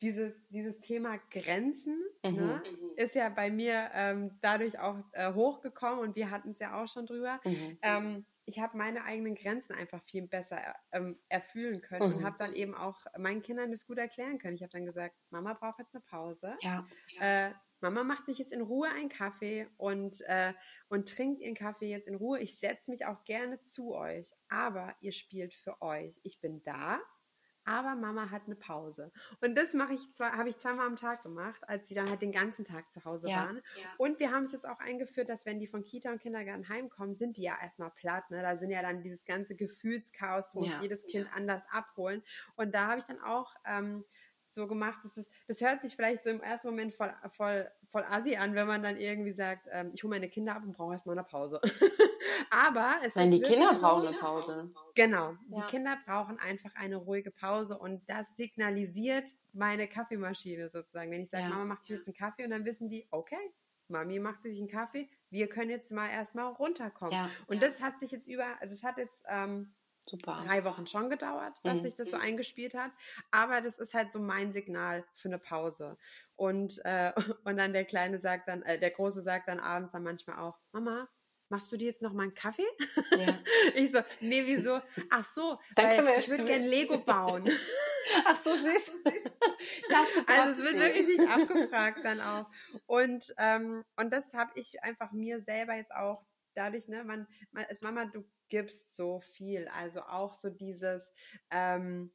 [0.01, 2.35] dieses, dieses Thema Grenzen, mhm.
[2.35, 2.63] ne,
[2.97, 6.87] ist ja bei mir ähm, dadurch auch äh, hochgekommen und wir hatten es ja auch
[6.87, 7.39] schon drüber.
[7.45, 7.77] Mhm.
[7.81, 10.59] Ähm, ich habe meine eigenen Grenzen einfach viel besser
[10.91, 12.17] ähm, erfüllen können mhm.
[12.17, 14.55] und habe dann eben auch meinen Kindern das gut erklären können.
[14.55, 16.57] Ich habe dann gesagt, Mama braucht jetzt eine Pause.
[16.61, 16.85] Ja.
[17.19, 17.51] Äh,
[17.83, 20.53] Mama macht sich jetzt in Ruhe einen Kaffee und, äh,
[20.87, 22.39] und trinkt ihren Kaffee jetzt in Ruhe.
[22.39, 26.19] Ich setze mich auch gerne zu euch, aber ihr spielt für euch.
[26.23, 27.01] Ich bin da,
[27.65, 29.11] aber Mama hat eine Pause.
[29.41, 32.21] Und das mache ich zwar, habe ich zweimal am Tag gemacht, als sie dann halt
[32.21, 33.61] den ganzen Tag zu Hause ja, waren.
[33.77, 33.87] Ja.
[33.97, 37.15] Und wir haben es jetzt auch eingeführt, dass wenn die von Kita und Kindergarten heimkommen,
[37.15, 38.29] sind die ja erstmal platt.
[38.31, 38.41] Ne?
[38.41, 42.23] Da sind ja dann dieses ganze Gefühlschaos, du musst ja, jedes Kind anders abholen.
[42.55, 44.03] Und da habe ich dann auch ähm,
[44.53, 44.99] so gemacht.
[45.03, 48.55] Das, ist, das hört sich vielleicht so im ersten Moment voll, voll, voll assi an,
[48.55, 51.25] wenn man dann irgendwie sagt, ähm, ich hole meine Kinder ab und brauche erstmal eine
[51.25, 51.59] Pause.
[52.49, 54.71] Aber es Nein, ist die Kinder brauchen eine Pause.
[54.95, 55.37] Genau, ja.
[55.57, 61.11] die Kinder brauchen einfach eine ruhige Pause und das signalisiert meine Kaffeemaschine sozusagen.
[61.11, 61.49] Wenn ich sage, ja.
[61.49, 63.53] Mama macht sich jetzt einen Kaffee und dann wissen die, okay,
[63.87, 67.13] Mami macht sich einen Kaffee, wir können jetzt mal erstmal runterkommen.
[67.13, 67.29] Ja.
[67.47, 69.73] Und das hat sich jetzt über, also es hat jetzt ähm,
[70.05, 70.41] Super.
[70.45, 71.83] drei Wochen schon gedauert, dass mhm.
[71.83, 72.91] sich das so eingespielt hat.
[73.31, 75.97] Aber das ist halt so mein Signal für eine Pause.
[76.35, 77.13] Und, äh,
[77.45, 80.59] und dann der Kleine sagt dann, äh, der Große sagt dann abends dann manchmal auch,
[80.71, 81.07] Mama,
[81.49, 82.67] machst du dir jetzt noch mal einen Kaffee?
[83.11, 83.39] Ja.
[83.75, 84.81] Ich so, nee, wieso?
[85.09, 87.49] Ach so, dann weil ich würde gerne Lego bauen.
[88.25, 88.91] Ach so, süß.
[90.27, 92.49] also es wird wirklich nicht abgefragt dann auch.
[92.87, 97.65] Und, ähm, und das habe ich einfach mir selber jetzt auch dadurch, ne, man, man
[97.65, 99.67] als Mama, du gibst so viel.
[99.69, 101.11] Also auch so dieses,
[101.51, 102.11] ähm,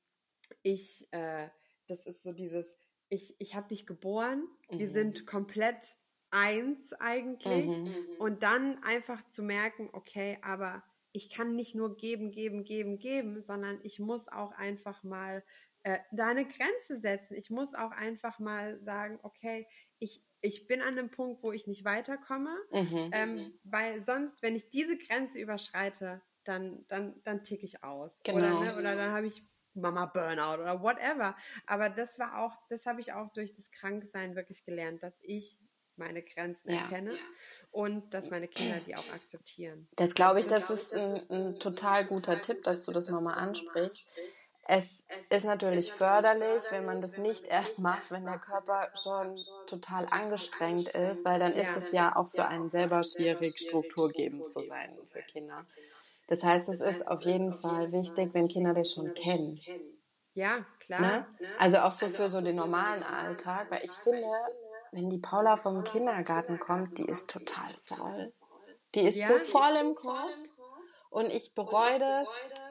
[0.62, 1.48] ich, äh,
[1.86, 2.74] das ist so dieses,
[3.08, 4.78] ich, ich habe dich geboren, mhm.
[4.78, 5.96] wir sind komplett
[6.30, 7.66] eins eigentlich.
[7.66, 7.84] Mhm.
[7.84, 8.16] mhm.
[8.18, 13.40] Und dann einfach zu merken, okay, aber ich kann nicht nur geben, geben, geben, geben,
[13.40, 15.42] sondern ich muss auch einfach mal
[15.82, 17.34] äh, da eine Grenze setzen.
[17.34, 19.66] Ich muss auch einfach mal sagen, okay,
[19.98, 23.10] ich, ich bin an einem Punkt, wo ich nicht weiterkomme, mhm.
[23.12, 23.58] ähm, mhm.
[23.64, 28.20] weil sonst, wenn ich diese Grenze überschreite, dann, dann, dann tick ich aus.
[28.24, 28.38] Genau.
[28.38, 29.42] Oder, ne, oder dann habe ich
[29.74, 31.36] Mama Burnout oder whatever.
[31.66, 35.58] Aber das war auch, das habe ich auch durch das Kranksein wirklich gelernt, dass ich
[35.96, 36.82] meine Grenzen ja.
[36.82, 37.18] erkenne
[37.70, 39.88] und dass meine Kinder die auch akzeptieren.
[39.96, 44.06] Das glaube ich, das ist ein, ein, total guter Tipp, dass du das nochmal ansprichst.
[44.70, 50.06] Es ist natürlich förderlich, wenn man das nicht erst macht, wenn der Körper schon total
[50.10, 54.90] angestrengt ist, weil dann ist es ja auch für einen selber schwierig, strukturgebend zu sein
[55.10, 55.64] für Kinder.
[56.26, 59.58] Das heißt, es ist auf jeden Fall wichtig, wenn Kinder das schon kennen.
[60.34, 61.00] Ja, klar.
[61.00, 61.26] Ne?
[61.58, 64.28] Also auch so für so den normalen Alltag, weil ich finde,
[64.92, 68.34] wenn die Paula vom Kindergarten kommt, die ist total voll.
[68.94, 70.30] Die ist so voll im Kopf.
[71.08, 72.28] Und ich bereue das.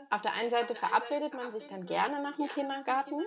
[0.10, 3.22] Auf der einen Seite verabredet man sich dann gerne nach dem Kindergarten.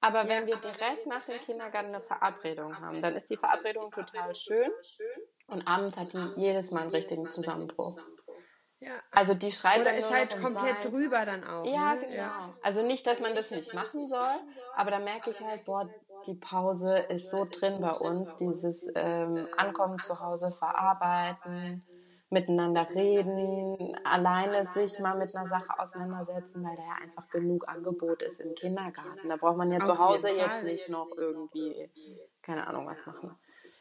[0.00, 4.34] Aber wenn wir direkt nach dem Kindergarten eine Verabredung haben, dann ist die Verabredung total
[4.34, 4.70] schön.
[5.46, 8.00] Und abends hat die jedes Mal einen richtigen Zusammenbruch.
[8.80, 8.94] Ja.
[9.12, 10.92] Also die schreit Oder ist halt komplett sein.
[10.92, 11.64] drüber dann auch.
[11.64, 12.00] Ja, ne?
[12.00, 12.14] genau.
[12.14, 12.54] Ja.
[12.62, 14.40] Also nicht, dass man das nicht machen soll,
[14.74, 15.88] aber da merke ich halt, boah,
[16.26, 21.86] die Pause ist so drin bei uns, dieses ähm, Ankommen zu Hause, verarbeiten,
[22.32, 28.22] miteinander reden, alleine sich mal mit einer Sache auseinandersetzen, weil da ja einfach genug Angebot
[28.22, 29.28] ist im Kindergarten.
[29.28, 31.88] Da braucht man ja Auf zu Hause jetzt nicht noch irgendwie,
[32.42, 33.36] keine Ahnung, was machen.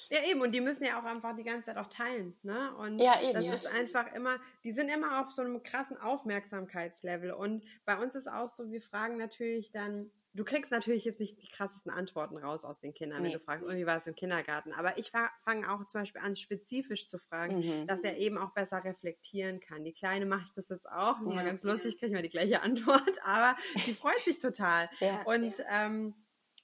[0.10, 2.76] Ja, eben, und die müssen ja auch einfach die ganze Zeit auch teilen, ne?
[2.78, 3.54] Und ja, eben, das ja.
[3.54, 7.32] ist einfach immer, die sind immer auf so einem krassen Aufmerksamkeitslevel.
[7.32, 11.41] Und bei uns ist auch so, wir fragen natürlich dann, du kriegst natürlich jetzt nicht
[11.41, 13.30] die krassesten Antworten raus aus den Kindern, nee.
[13.30, 14.74] wenn du fragst, oh, wie war es im Kindergarten.
[14.74, 17.88] Aber ich fange auch zum Beispiel an, spezifisch zu fragen, mhm.
[17.88, 19.84] dass er eben auch besser reflektieren kann.
[19.84, 21.17] Die Kleine mache ich das jetzt auch.
[21.17, 21.36] Das ist ja.
[21.36, 24.89] mal ganz lustig, kriege ich mal die gleiche Antwort, aber sie freut sich total.
[25.02, 25.86] Ja, und ja.
[25.86, 26.13] Ähm,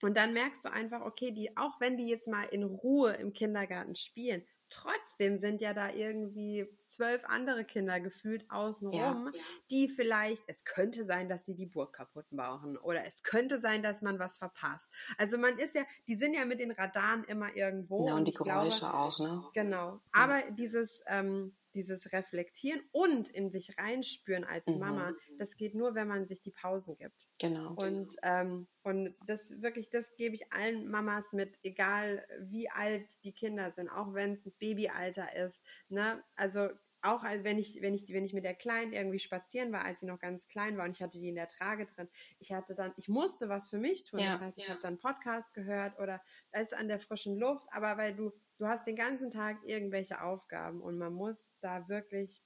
[0.01, 3.33] und dann merkst du einfach, okay, die, auch wenn die jetzt mal in Ruhe im
[3.33, 10.43] Kindergarten spielen, trotzdem sind ja da irgendwie zwölf andere Kinder gefühlt außenrum, ja, die vielleicht,
[10.47, 14.19] es könnte sein, dass sie die Burg kaputt machen oder es könnte sein, dass man
[14.19, 14.89] was verpasst.
[15.17, 18.07] Also man ist ja, die sind ja mit den Radaren immer irgendwo.
[18.07, 19.43] Ja, und, und die Geräusche glaube, auch, ne?
[19.53, 20.01] Genau.
[20.11, 24.79] Aber dieses, ähm, dieses Reflektieren und in sich reinspüren als mhm.
[24.79, 27.27] Mama, das geht nur, wenn man sich die Pausen gibt.
[27.39, 27.73] Genau.
[27.73, 33.33] Und, ähm, und das wirklich, das gebe ich allen Mamas mit, egal wie alt die
[33.33, 35.61] Kinder sind, auch wenn es ein Babyalter ist.
[35.89, 36.23] Ne?
[36.35, 36.69] Also
[37.01, 40.07] auch wenn ich, wenn ich, wenn ich mit der Kleinen irgendwie spazieren war, als sie
[40.07, 42.09] noch ganz klein war und ich hatte die in der Trage drin,
[42.39, 44.19] ich hatte dann, ich musste was für mich tun.
[44.19, 44.71] Ja, das heißt, ich ja.
[44.71, 48.85] habe dann Podcast gehört oder es an der frischen Luft, aber weil du du hast
[48.87, 52.43] den ganzen Tag irgendwelche Aufgaben und man muss da wirklich,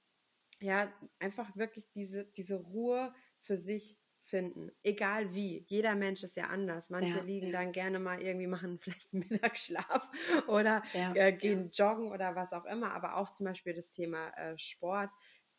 [0.60, 4.70] ja, einfach wirklich diese, diese Ruhe für sich finden.
[4.82, 5.64] Egal wie.
[5.68, 6.90] Jeder Mensch ist ja anders.
[6.90, 7.60] Manche ja, liegen ja.
[7.60, 10.08] dann gerne mal irgendwie, machen vielleicht einen Mittagsschlaf
[10.46, 12.92] oder ja, äh, gehen joggen oder was auch immer.
[12.94, 15.10] Aber auch zum Beispiel das Thema äh, Sport.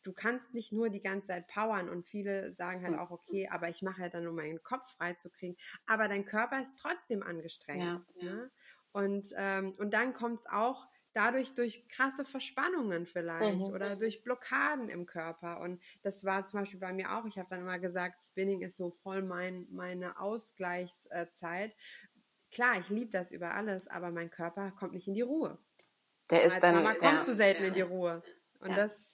[0.04, 3.00] Du kannst nicht nur die ganze Zeit powern und viele sagen halt hm.
[3.00, 5.56] auch, okay, aber ich mache ja dann, um meinen Kopf frei zu kriegen.
[5.86, 8.06] Aber dein Körper ist trotzdem angestrengt.
[8.22, 8.52] Ne?
[8.93, 13.73] Und, ähm, und dann kommt es auch dadurch durch krasse Verspannungen vielleicht mhm.
[13.73, 15.60] oder durch Blockaden im Körper.
[15.60, 17.25] Und das war zum Beispiel bei mir auch.
[17.25, 21.75] Ich habe dann immer gesagt, Spinning ist so voll mein, meine Ausgleichszeit.
[22.51, 25.58] Klar, ich liebe das über alles, aber mein Körper kommt nicht in die Ruhe.
[26.29, 28.23] Der ist Als dann, Mama kommst ja, du selten ja, in die Ruhe.
[28.60, 29.13] Und ja, das,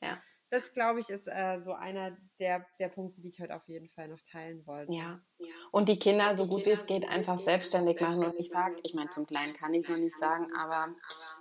[0.49, 3.89] das glaube ich, ist äh, so einer der, der Punkte, die ich heute auf jeden
[3.89, 4.93] Fall noch teilen wollte.
[4.93, 5.19] Ja.
[5.71, 8.23] Und die Kinder, so gut wie es geht, einfach selbstständig machen.
[8.23, 10.95] Und ich sage, ich meine, zum Kleinen kann ich es noch nicht sagen, aber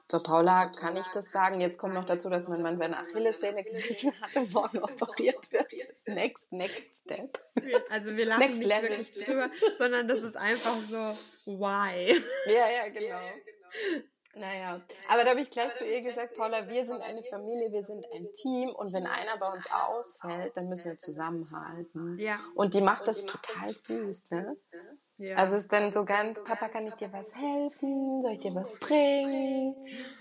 [0.08, 1.60] zur Paula kann ich das sagen.
[1.60, 5.68] Jetzt kommt noch dazu, dass mein Mann seine Achillessehne gerissen hat und morgen operiert wird.
[6.06, 7.38] Next, next step.
[7.90, 8.90] Also wir lachen next nicht level.
[8.90, 11.16] wirklich drüber, sondern das ist einfach so,
[11.46, 12.22] why?
[12.46, 13.18] Ja, ja, genau.
[14.38, 17.84] Naja, aber da habe ich gleich zu ihr gesagt, Paula, wir sind eine Familie, wir
[17.84, 22.18] sind ein Team und wenn einer bei uns ausfällt, dann müssen wir zusammenhalten.
[22.18, 22.38] Ja.
[22.54, 24.52] Und die macht das total süß, ne?
[25.20, 25.34] Ja.
[25.36, 28.22] Also ist dann so ganz, Papa, kann ich dir was helfen?
[28.22, 29.74] Soll ich dir was bringen?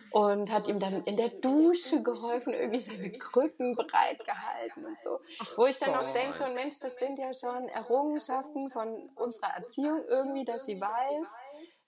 [0.10, 5.20] Und hat ihm dann in der Dusche geholfen, irgendwie seine Krücken bereit gehalten und so.
[5.56, 10.04] Wo ich dann auch denke schon, Mensch, das sind ja schon Errungenschaften von unserer Erziehung
[10.08, 11.28] irgendwie, dass sie weiß,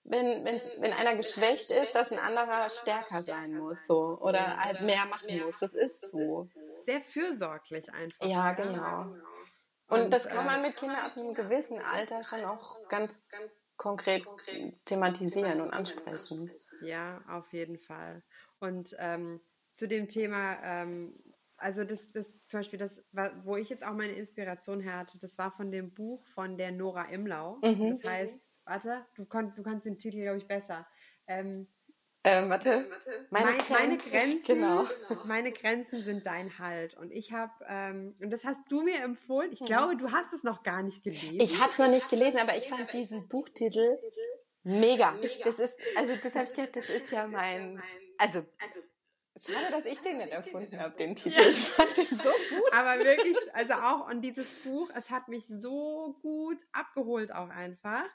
[0.09, 4.81] wenn, wenn, wenn einer geschwächt ist, dass ein anderer stärker sein muss, so, oder halt
[4.81, 5.59] mehr machen muss.
[5.59, 6.47] Das ist so.
[6.85, 8.25] Sehr fürsorglich einfach.
[8.25, 9.13] Ja, genau.
[9.87, 13.13] Und, Und das kann man mit Kindern ab einem gewissen Alter schon auch ganz
[13.77, 14.25] konkret
[14.85, 16.51] thematisieren und ansprechen.
[16.81, 18.23] Ja, auf jeden Fall.
[18.59, 19.41] Und ähm,
[19.73, 21.23] zu dem Thema, ähm,
[21.55, 23.03] also das, das zum Beispiel das,
[23.43, 26.71] wo ich jetzt auch meine Inspiration her hatte, das war von dem Buch von der
[26.71, 27.59] Nora Imlau.
[27.61, 27.91] Mhm.
[27.91, 30.87] Das heißt warte, du, konnt, du kannst den Titel, glaube ich, besser.
[31.27, 31.67] Ähm,
[32.23, 32.89] ähm, warte.
[33.29, 34.85] Meine, mein, meine, Grenzen, genau.
[35.25, 36.95] meine Grenzen sind dein Halt.
[36.95, 39.51] Und ich habe, ähm, und das hast du mir empfohlen.
[39.51, 39.65] Ich mhm.
[39.65, 41.39] glaube, du hast es noch gar nicht gelesen.
[41.39, 43.97] Ich habe es noch nicht gelesen, aber ich fand diesen Buchtitel
[44.63, 45.15] mega.
[45.45, 47.81] Das ist, also das habe ich gedacht, das ist ja mein,
[48.17, 48.45] also
[49.39, 51.39] Schade, dass ich den nicht erfunden habe, den Titel.
[51.39, 52.73] Ich fand den so gut.
[52.73, 58.05] Aber wirklich, also auch, und dieses Buch, es hat mich so gut abgeholt auch einfach.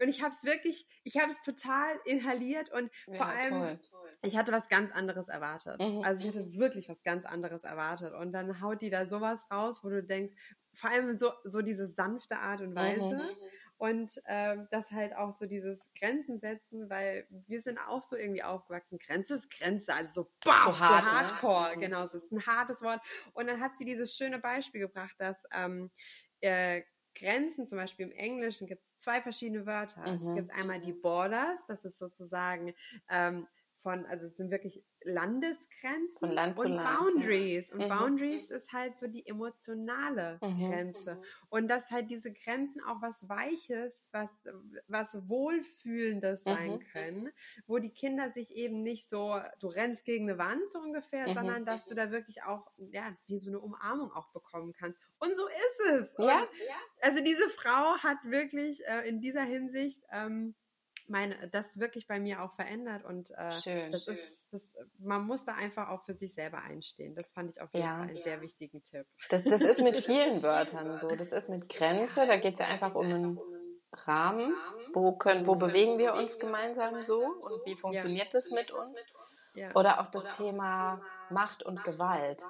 [0.00, 3.78] Und ich habe es wirklich, ich habe es total inhaliert und ja, vor allem, toll.
[4.22, 5.80] ich hatte was ganz anderes erwartet.
[5.80, 6.02] Mhm.
[6.02, 8.14] Also ich hatte wirklich was ganz anderes erwartet.
[8.14, 10.32] Und dann haut die da sowas raus, wo du denkst,
[10.72, 13.16] vor allem so, so diese sanfte Art und Weise.
[13.16, 13.36] Mhm.
[13.80, 18.42] Und äh, das halt auch so dieses Grenzen setzen, weil wir sind auch so irgendwie
[18.42, 18.98] aufgewachsen.
[18.98, 21.86] Grenze ist Grenze, also so, bam, so, hart, so hardcore, ne?
[21.86, 23.00] genau, so ist ein hartes Wort.
[23.32, 25.90] Und dann hat sie dieses schöne Beispiel gebracht, dass ähm,
[26.42, 26.82] äh,
[27.14, 30.02] Grenzen, zum Beispiel im Englischen gibt es zwei verschiedene Wörter.
[30.02, 30.28] Mhm.
[30.28, 32.74] Es gibt einmal die Borders, das ist sozusagen
[33.08, 33.48] ähm,
[33.82, 37.70] von, also es sind wirklich Landesgrenzen Land und Land, Boundaries.
[37.70, 37.76] Ja.
[37.76, 37.88] Und mhm.
[37.88, 40.68] Boundaries ist halt so die emotionale mhm.
[40.68, 41.22] Grenze.
[41.48, 44.44] Und dass halt diese Grenzen auch was Weiches, was,
[44.88, 46.50] was Wohlfühlendes mhm.
[46.50, 47.32] sein können,
[47.66, 51.32] wo die Kinder sich eben nicht so, du rennst gegen eine Wand so ungefähr, mhm.
[51.32, 55.00] sondern dass du da wirklich auch, ja, wie so eine Umarmung auch bekommen kannst.
[55.18, 56.14] Und so ist es.
[56.18, 56.40] Ja.
[56.40, 56.48] Und,
[57.00, 60.54] also diese Frau hat wirklich äh, in dieser Hinsicht, ähm,
[61.10, 64.14] meine, das wirklich bei mir auch verändert und äh, schön, das schön.
[64.14, 67.14] ist, das, man muss da einfach auch für sich selber einstehen.
[67.14, 67.98] Das fand ich auf jeden ja.
[67.98, 68.22] Fall einen ja.
[68.22, 69.06] sehr wichtigen Tipp.
[69.28, 71.14] Das, das ist mit vielen Wörtern so.
[71.14, 73.40] Das ist mit Grenze, da geht es ja einfach um einen
[73.92, 74.54] Rahmen.
[74.94, 79.04] Wo können, wo bewegen wir uns gemeinsam so und wie funktioniert das mit uns?
[79.74, 82.42] Oder auch das Thema Macht und Gewalt.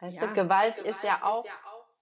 [0.00, 1.44] Weißt du, Gewalt ist ja auch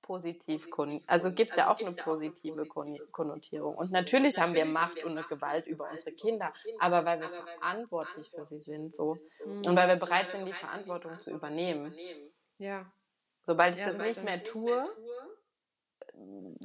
[0.04, 0.68] positiv,
[1.06, 3.74] also gibt es ja auch eine positive Konnotierung.
[3.74, 8.30] Und natürlich haben wir Macht und eine Gewalt über unsere Kinder, aber weil wir verantwortlich
[8.30, 9.16] für sie sind, so.
[9.44, 11.94] Und weil wir bereit sind, die Verantwortung zu übernehmen.
[12.58, 12.92] Ja.
[13.42, 14.84] Sobald ich das nicht mehr tue,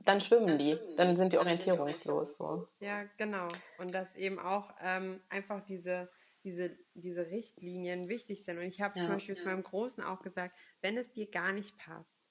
[0.06, 2.65] dann schwimmen die, dann sind die orientierungslos, so.
[2.80, 3.47] Ja, genau.
[3.78, 6.10] Und dass eben auch ähm, einfach diese,
[6.43, 8.58] diese, diese Richtlinien wichtig sind.
[8.58, 9.06] Und ich habe ja.
[9.06, 12.28] zum Beispiel zu meinem Großen auch gesagt, wenn es dir gar nicht passt,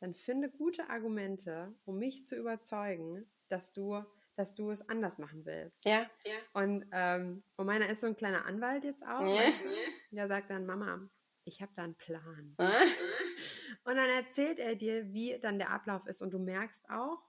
[0.00, 4.02] dann finde gute Argumente, um mich zu überzeugen, dass du,
[4.34, 5.84] dass du es anders machen willst.
[5.84, 6.06] Ja.
[6.54, 9.20] Und, ähm, und meiner ist so ein kleiner Anwalt jetzt auch.
[9.20, 9.34] Ja.
[9.34, 10.16] Weißt du?
[10.16, 11.08] Der sagt dann, Mama,
[11.44, 12.56] ich habe da einen Plan.
[12.58, 16.22] und dann erzählt er dir, wie dann der Ablauf ist.
[16.22, 17.22] Und du merkst auch,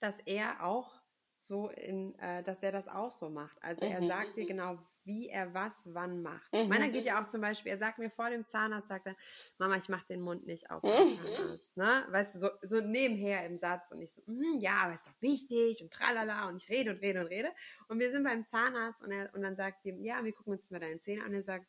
[0.00, 1.00] dass er auch
[1.34, 3.62] so in, äh, dass er das auch so macht.
[3.62, 4.06] Also er mhm.
[4.08, 6.52] sagt dir genau, wie er was wann macht.
[6.52, 6.68] Mhm.
[6.68, 9.16] Meiner geht ja auch zum Beispiel, er sagt mir vor dem Zahnarzt, sagt er,
[9.58, 11.16] Mama, ich mache den Mund nicht auf beim mhm.
[11.16, 11.76] Zahnarzt.
[11.76, 12.06] Ne?
[12.10, 15.20] Weißt du, so, so nebenher im Satz und ich so, mm, ja, aber ist doch
[15.20, 17.48] wichtig und tralala und ich rede und rede und rede.
[17.88, 20.70] Und wir sind beim Zahnarzt und, er, und dann sagt sie, ja, wir gucken uns
[20.70, 21.66] mal deine Zähne an und er sagt,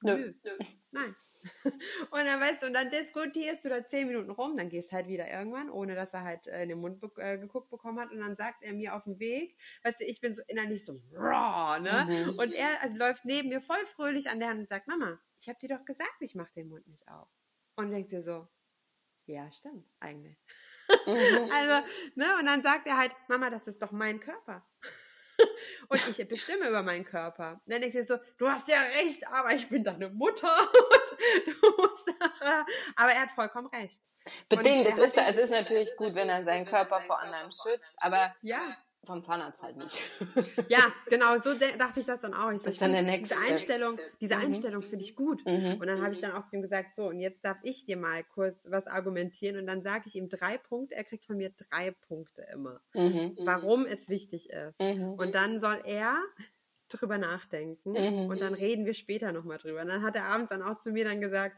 [0.00, 0.58] nö, nö.
[0.90, 1.14] nein.
[2.10, 5.08] und dann weißt du, und dann diskutierst du da zehn Minuten rum, dann gehst halt
[5.08, 8.10] wieder irgendwann, ohne dass er halt äh, in den Mund äh, geguckt bekommen hat.
[8.10, 11.00] Und dann sagt er mir auf dem Weg, weißt du, ich bin so innerlich so
[11.14, 12.06] raw, ne?
[12.08, 12.38] Mhm.
[12.38, 15.48] Und er also, läuft neben mir voll fröhlich an der Hand und sagt, Mama, ich
[15.48, 17.28] habe dir doch gesagt, ich mache den Mund nicht auf.
[17.76, 18.48] Und denkst dir so,
[19.26, 20.38] ja, stimmt, eigentlich.
[21.06, 21.50] Mhm.
[21.52, 24.66] also, ne, und dann sagt er halt, Mama, das ist doch mein Körper.
[25.88, 27.60] und ich bestimme über meinen Körper.
[27.64, 30.50] Und dann denkst du so, du hast ja recht, aber ich bin deine Mutter.
[32.96, 34.02] aber er hat vollkommen recht.
[34.48, 38.34] Bedingt, es ist, es ist natürlich gut, wenn er seinen Körper vor anderen schützt, aber
[38.42, 38.76] ja.
[39.04, 39.98] Vom Zahnarzt halt nicht.
[40.68, 42.50] ja, genau, so dachte ich das dann auch.
[42.50, 44.42] Ich so, ist dann der nächste diese Einstellung, diese mhm.
[44.42, 45.44] Einstellung finde ich gut.
[45.46, 45.78] Mhm.
[45.80, 47.96] Und dann habe ich dann auch zu ihm gesagt, so, und jetzt darf ich dir
[47.96, 49.58] mal kurz was argumentieren.
[49.58, 53.36] Und dann sage ich ihm drei Punkte, er kriegt von mir drei Punkte immer, mhm.
[53.40, 54.80] warum es wichtig ist.
[54.80, 55.12] Mhm.
[55.12, 56.16] Und dann soll er
[56.88, 58.30] drüber nachdenken mhm.
[58.30, 59.82] und dann reden wir später nochmal drüber.
[59.82, 61.56] Und dann hat er abends dann auch zu mir dann gesagt,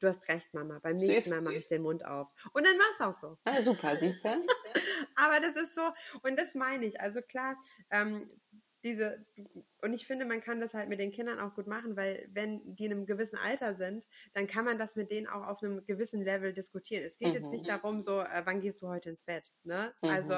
[0.00, 2.32] du hast recht, Mama, beim nächsten Mal mache ich den Mund auf.
[2.52, 3.38] Und dann war es auch so.
[3.44, 4.28] Ah, super, siehst du?
[5.16, 5.82] Aber das ist so,
[6.22, 7.00] und das meine ich.
[7.00, 7.56] Also klar,
[7.90, 8.30] ähm,
[8.86, 9.26] diese,
[9.82, 12.76] und ich finde, man kann das halt mit den Kindern auch gut machen, weil wenn
[12.76, 15.84] die in einem gewissen Alter sind, dann kann man das mit denen auch auf einem
[15.86, 17.02] gewissen Level diskutieren.
[17.02, 17.34] Es geht mhm.
[17.34, 19.50] jetzt nicht darum, so, äh, wann gehst du heute ins Bett?
[19.64, 19.92] Ne?
[20.02, 20.08] Mhm.
[20.08, 20.34] Also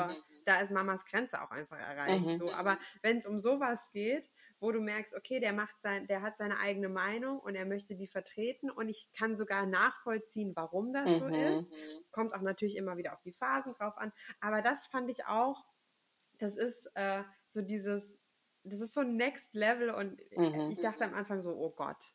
[0.46, 2.24] da ist Mamas Grenze auch einfach erreicht.
[2.24, 2.36] Mhm.
[2.36, 2.50] So.
[2.50, 6.36] Aber wenn es um sowas geht, wo du merkst, okay, der macht sein, der hat
[6.36, 11.08] seine eigene Meinung und er möchte die vertreten und ich kann sogar nachvollziehen, warum das
[11.08, 11.16] mhm.
[11.16, 11.72] so ist.
[12.10, 14.12] Kommt auch natürlich immer wieder auf die Phasen drauf an.
[14.40, 15.64] Aber das fand ich auch,
[16.38, 18.20] das ist äh, so dieses,
[18.64, 20.70] das ist so Next Level und mhm.
[20.70, 22.12] ich dachte am Anfang so, oh Gott,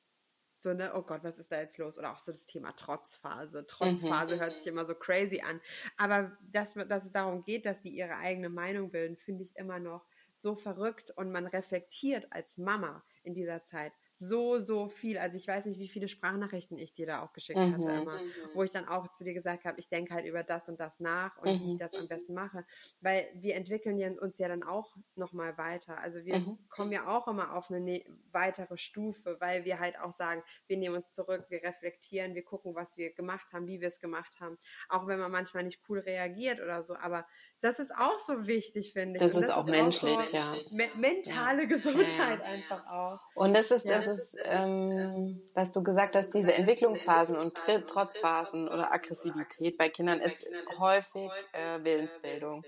[0.55, 1.97] so, ne, oh Gott, was ist da jetzt los?
[1.97, 3.65] Oder auch so das Thema Trotzphase.
[3.67, 4.39] Trotzphase mhm.
[4.39, 5.59] hört sich immer so crazy an.
[5.97, 9.79] Aber dass, dass es darum geht, dass die ihre eigene Meinung bilden, finde ich immer
[9.79, 15.17] noch so verrückt und man reflektiert als Mama in dieser Zeit so, so viel.
[15.17, 17.73] Also ich weiß nicht, wie viele Sprachnachrichten ich dir da auch geschickt mhm.
[17.73, 18.19] hatte immer,
[18.53, 20.99] wo ich dann auch zu dir gesagt habe, ich denke halt über das und das
[20.99, 21.59] nach und mhm.
[21.61, 21.79] wie ich mhm.
[21.79, 22.65] das am besten mache.
[23.01, 25.97] Weil wir entwickeln uns ja dann auch nochmal weiter.
[25.97, 26.59] Also wir mhm.
[26.69, 30.77] kommen ja auch immer auf eine ne weitere Stufe, weil wir halt auch sagen, wir
[30.77, 34.39] nehmen uns zurück, wir reflektieren, wir gucken, was wir gemacht haben, wie wir es gemacht
[34.39, 34.57] haben.
[34.89, 36.95] Auch wenn man manchmal nicht cool reagiert oder so.
[36.95, 37.25] Aber
[37.63, 39.21] das ist auch so wichtig, finde ich.
[39.21, 40.55] Das, das ist auch menschlich, auch so ja.
[40.71, 41.67] Me mentale ja.
[41.67, 43.19] Gesundheit ja, einfach auch.
[43.35, 48.91] Und das ist, das ist, ähm, was du gesagt hast, diese Entwicklungsphasen und Trotzphasen oder
[48.91, 50.37] Aggressivität bei Kindern ist
[50.77, 52.65] häufig äh, Willensbildung.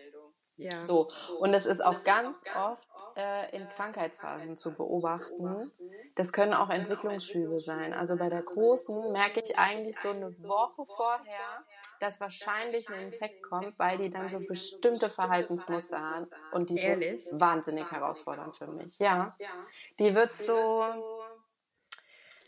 [0.57, 0.85] Ja.
[0.85, 1.09] So.
[1.39, 2.87] Und es ist auch ganz oft
[3.17, 5.71] äh, in Krankheitsphasen zu beobachten.
[6.15, 7.93] Das können auch Entwicklungsschübe sein.
[7.93, 11.65] Also bei der Großen merke ich eigentlich so eine Woche vorher,
[11.99, 16.27] dass wahrscheinlich ein Infekt kommt, weil die dann so bestimmte Verhaltensmuster haben.
[16.51, 17.23] Und die Ehrlich?
[17.23, 18.97] sind wahnsinnig herausfordernd für mich.
[18.99, 19.35] Ja.
[19.99, 20.83] Die wird so.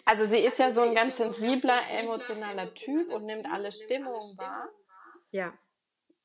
[0.05, 4.69] Also sie ist ja so ein ganz sensibler, emotionaler Typ und nimmt alle Stimmungen wahr.
[5.31, 5.53] Ja.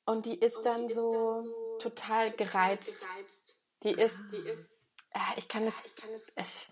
[0.04, 1.44] Und die ist dann so
[1.80, 3.06] total gereizt.
[3.82, 4.16] Die ist,
[5.10, 6.00] äh, ich kann es,
[6.36, 6.68] ich,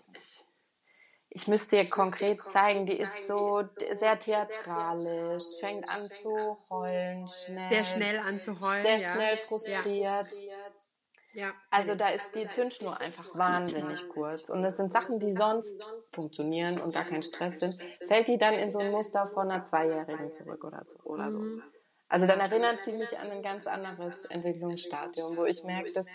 [1.33, 3.63] ich müsste dir konkret zeigen, die ist so
[3.93, 7.69] sehr theatralisch, fängt an zu heulen, schnell.
[7.69, 8.85] Sehr schnell an zu heulen.
[8.85, 10.27] Sehr schnell frustriert.
[11.33, 11.53] Ja.
[11.69, 14.49] Also da ist die Zündschnur einfach wahnsinnig kurz.
[14.49, 15.81] Und das sind Sachen, die sonst
[16.13, 17.81] funktionieren und gar kein Stress sind.
[18.07, 20.99] Fällt die dann in so ein Muster von einer Zweijährigen zurück oder so.
[21.03, 21.39] Oder so.
[22.09, 26.05] Also dann erinnert sie mich an ein ganz anderes Entwicklungsstadium, wo ich merke, dass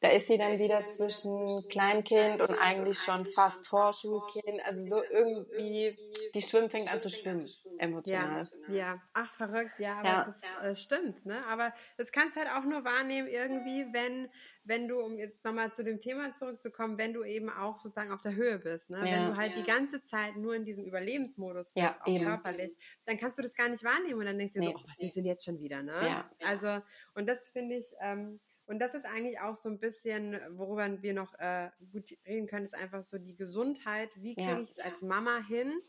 [0.00, 4.60] da ist sie dann wieder zwischen Kleinkind und eigentlich schon fast Vorschulkind.
[4.64, 5.96] Also so irgendwie,
[6.34, 8.48] die Schwimmen fängt an zu schwimmen, emotional.
[8.68, 9.02] Ja, ja.
[9.14, 10.24] ach verrückt, ja, aber ja.
[10.24, 11.40] das äh, stimmt, ne?
[11.48, 14.28] Aber das kannst du halt auch nur wahrnehmen irgendwie, wenn,
[14.64, 18.20] wenn du, um jetzt nochmal zu dem Thema zurückzukommen, wenn du eben auch sozusagen auf
[18.20, 18.98] der Höhe bist, ne?
[18.98, 19.04] Ja.
[19.04, 22.24] Wenn du halt die ganze Zeit nur in diesem Überlebensmodus bist, ja, auch eben.
[22.24, 22.76] körperlich,
[23.06, 24.74] dann kannst du das gar nicht wahrnehmen und dann denkst du dir nee.
[24.76, 26.00] so, oh, was ist denn jetzt schon wieder, ne?
[26.02, 26.30] Ja.
[26.44, 26.82] Also,
[27.14, 31.14] und das finde ich, ähm, und das ist eigentlich auch so ein bisschen, worüber wir
[31.14, 34.10] noch äh, gut reden können, ist einfach so die Gesundheit.
[34.16, 34.60] Wie kriege ja.
[34.60, 35.80] ich es als Mama hin,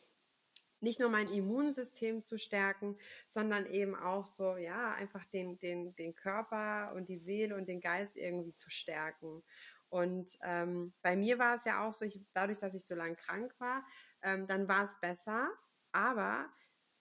[0.79, 2.97] nicht nur mein Immunsystem zu stärken,
[3.27, 7.81] sondern eben auch so, ja, einfach den, den, den Körper und die Seele und den
[7.81, 9.43] Geist irgendwie zu stärken.
[9.89, 13.15] Und ähm, bei mir war es ja auch so, ich, dadurch, dass ich so lange
[13.15, 13.85] krank war,
[14.21, 15.49] ähm, dann war es besser.
[15.93, 16.47] Aber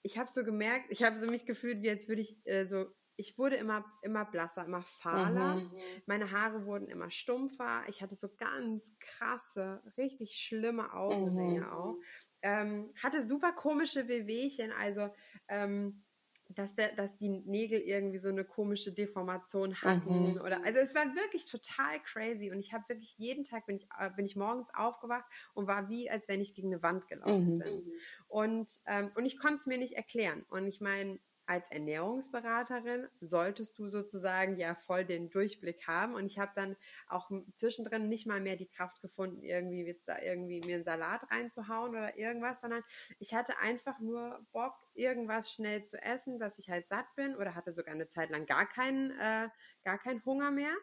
[0.03, 2.87] ich habe so gemerkt, ich habe so mich gefühlt, wie als würde ich äh, so
[3.17, 5.57] ich wurde immer, immer blasser, immer fahler.
[5.57, 5.71] Mhm.
[6.07, 7.83] Meine Haare wurden immer stumpfer.
[7.89, 11.71] Ich hatte so ganz krasse, richtig schlimme Augenringe mhm.
[11.71, 11.97] auch.
[12.43, 15.09] Ähm, hatte super komische Wehwehchen, also
[15.49, 16.05] ähm,
[16.51, 20.33] dass, der, dass die Nägel irgendwie so eine komische Deformation hatten.
[20.33, 20.41] Mhm.
[20.43, 22.51] Oder, also es war wirklich total crazy.
[22.51, 25.89] Und ich habe wirklich jeden Tag bin ich, äh, bin ich morgens aufgewacht und war
[25.89, 27.59] wie, als wenn ich gegen eine Wand gelaufen mhm.
[27.59, 27.93] bin.
[28.29, 30.45] Und, ähm, und ich konnte es mir nicht erklären.
[30.49, 36.15] Und ich meine, als Ernährungsberaterin solltest du sozusagen ja voll den Durchblick haben.
[36.15, 36.77] Und ich habe dann
[37.09, 41.91] auch zwischendrin nicht mal mehr die Kraft gefunden, irgendwie jetzt irgendwie mir einen Salat reinzuhauen
[41.91, 42.83] oder irgendwas, sondern
[43.19, 47.55] ich hatte einfach nur Bock, irgendwas schnell zu essen, dass ich halt satt bin oder
[47.55, 49.49] hatte sogar eine Zeit lang gar keinen, äh,
[49.85, 50.75] gar keinen Hunger mehr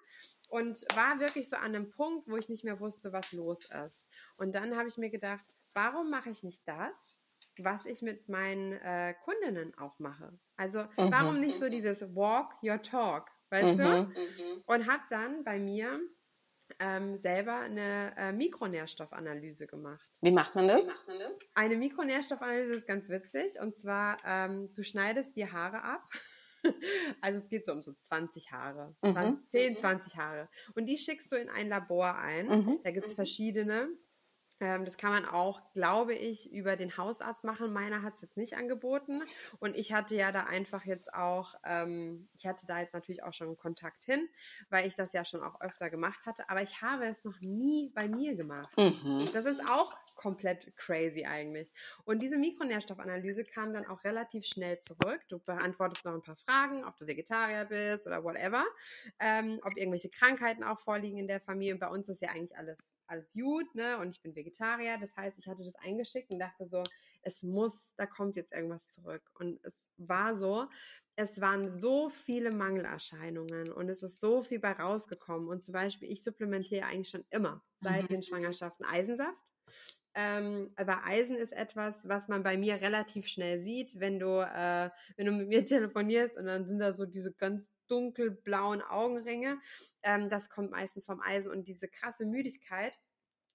[0.50, 4.06] und war wirklich so an einem Punkt, wo ich nicht mehr wusste, was los ist.
[4.38, 7.18] Und dann habe ich mir gedacht, warum mache ich nicht das?
[7.60, 10.38] Was ich mit meinen äh, Kundinnen auch mache.
[10.56, 11.12] Also mhm.
[11.12, 13.84] warum nicht so dieses Walk your Talk, weißt mhm.
[13.84, 14.02] du?
[14.04, 14.64] Mhm.
[14.66, 16.00] Und habe dann bei mir
[16.80, 20.08] ähm, selber eine äh, Mikronährstoffanalyse gemacht.
[20.22, 20.86] Wie macht man das?
[21.56, 23.60] Eine Mikronährstoffanalyse ist ganz witzig.
[23.60, 26.10] Und zwar, ähm, du schneidest die Haare ab.
[27.20, 29.50] Also es geht so um so 20 Haare, 20, mhm.
[29.50, 30.48] 10, 20 Haare.
[30.76, 32.48] Und die schickst du in ein Labor ein.
[32.48, 32.80] Mhm.
[32.86, 33.90] Da gibt es verschiedene.
[34.64, 37.74] Ähm, das kann man auch, glaube ich, über den Hausarzt machen.
[37.74, 39.22] Meiner hat es jetzt nicht angeboten.
[39.60, 43.34] Und ich hatte ja da einfach jetzt auch, ähm, ich hatte da jetzt natürlich auch
[43.34, 44.30] schon Kontakt hin,
[44.70, 46.50] weil ich das ja schon auch öfter gemacht hatte.
[46.50, 48.76] Aber ich habe es noch nie bei mir gemacht.
[48.78, 49.30] Mhm.
[49.34, 51.74] Das ist auch komplett crazy eigentlich.
[52.06, 55.20] Und diese Mikronährstoffanalyse kam dann auch relativ schnell zurück.
[55.28, 58.64] Du beantwortest noch ein paar Fragen, ob du Vegetarier bist oder whatever,
[59.20, 61.74] ähm, ob irgendwelche Krankheiten auch vorliegen in der Familie.
[61.74, 63.98] Und bei uns ist ja eigentlich alles, alles gut, ne?
[63.98, 64.98] Und ich bin Vegetarier.
[65.00, 66.84] Das heißt, ich hatte das eingeschickt und dachte so,
[67.22, 69.24] es muss, da kommt jetzt irgendwas zurück.
[69.36, 70.68] Und es war so,
[71.16, 75.48] es waren so viele Mangelerscheinungen und es ist so viel bei rausgekommen.
[75.48, 78.08] Und zum Beispiel, ich supplementiere eigentlich schon immer seit mhm.
[78.08, 79.38] den Schwangerschaften Eisensaft.
[80.16, 84.90] Ähm, aber Eisen ist etwas, was man bei mir relativ schnell sieht, wenn du, äh,
[85.18, 89.60] wenn du mit mir telefonierst und dann sind da so diese ganz dunkelblauen Augenringe.
[90.04, 92.98] Ähm, das kommt meistens vom Eisen und diese krasse Müdigkeit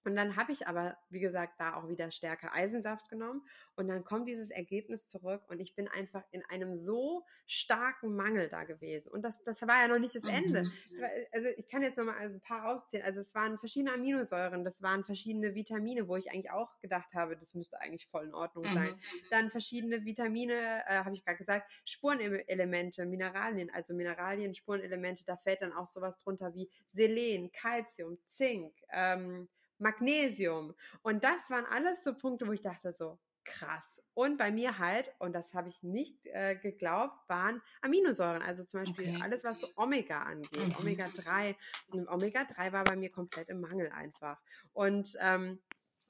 [0.05, 3.45] und dann habe ich aber, wie gesagt, da auch wieder stärker Eisensaft genommen.
[3.75, 8.49] Und dann kommt dieses Ergebnis zurück und ich bin einfach in einem so starken Mangel
[8.49, 9.11] da gewesen.
[9.11, 10.63] Und das, das war ja noch nicht das Ende.
[10.63, 11.03] Mhm.
[11.31, 13.05] Also ich kann jetzt noch mal ein paar auszählen.
[13.05, 17.35] Also es waren verschiedene Aminosäuren, das waren verschiedene Vitamine, wo ich eigentlich auch gedacht habe,
[17.35, 18.73] das müsste eigentlich voll in Ordnung mhm.
[18.73, 18.99] sein.
[19.29, 25.61] Dann verschiedene Vitamine, äh, habe ich gerade gesagt, Spurenelemente, Mineralien, also Mineralien, Spurenelemente, da fällt
[25.61, 29.49] dann auch sowas drunter wie Selen, Calcium, Zink, ähm,
[29.79, 30.73] Magnesium.
[31.01, 33.19] Und das waren alles so Punkte, wo ich dachte so,
[33.49, 34.01] krass.
[34.13, 38.41] Und bei mir halt, und das habe ich nicht äh, geglaubt, waren Aminosäuren.
[38.41, 39.19] Also zum Beispiel okay.
[39.23, 40.75] alles, was so Omega angeht, mhm.
[40.79, 41.55] Omega-3.
[41.91, 44.39] Und Omega-3 war bei mir komplett im Mangel einfach.
[44.73, 45.59] Und ähm,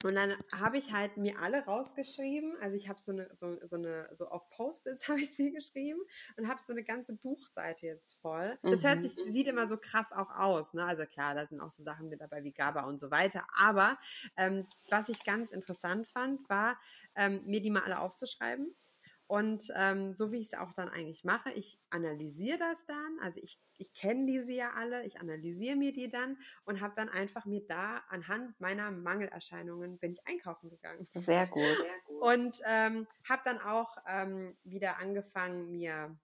[0.02, 2.56] und dann habe ich halt mir alle rausgeschrieben.
[2.60, 6.00] Also ich habe so eine, so, so eine, so auf Post-its habe ich mir geschrieben
[6.36, 8.58] und habe so eine ganze Buchseite jetzt voll.
[8.62, 8.88] Das mhm.
[8.88, 10.72] hört sich, sieht immer so krass auch aus.
[10.72, 10.84] Ne?
[10.84, 13.46] Also klar, da sind auch so Sachen mit dabei wie GABA und so weiter.
[13.54, 13.98] Aber
[14.36, 16.78] ähm, was ich ganz interessant fand, war,
[17.14, 18.74] ähm, mir die mal alle aufzuschreiben
[19.30, 23.16] und ähm, so wie ich es auch dann eigentlich mache, ich analysiere das dann.
[23.22, 27.08] Also ich, ich kenne diese ja alle, ich analysiere mir die dann und habe dann
[27.08, 31.06] einfach mir da anhand meiner Mangelerscheinungen bin ich einkaufen gegangen.
[31.14, 31.62] Sehr gut.
[31.62, 32.22] Sehr gut.
[32.22, 36.18] Und ähm, habe dann auch ähm, wieder angefangen, mir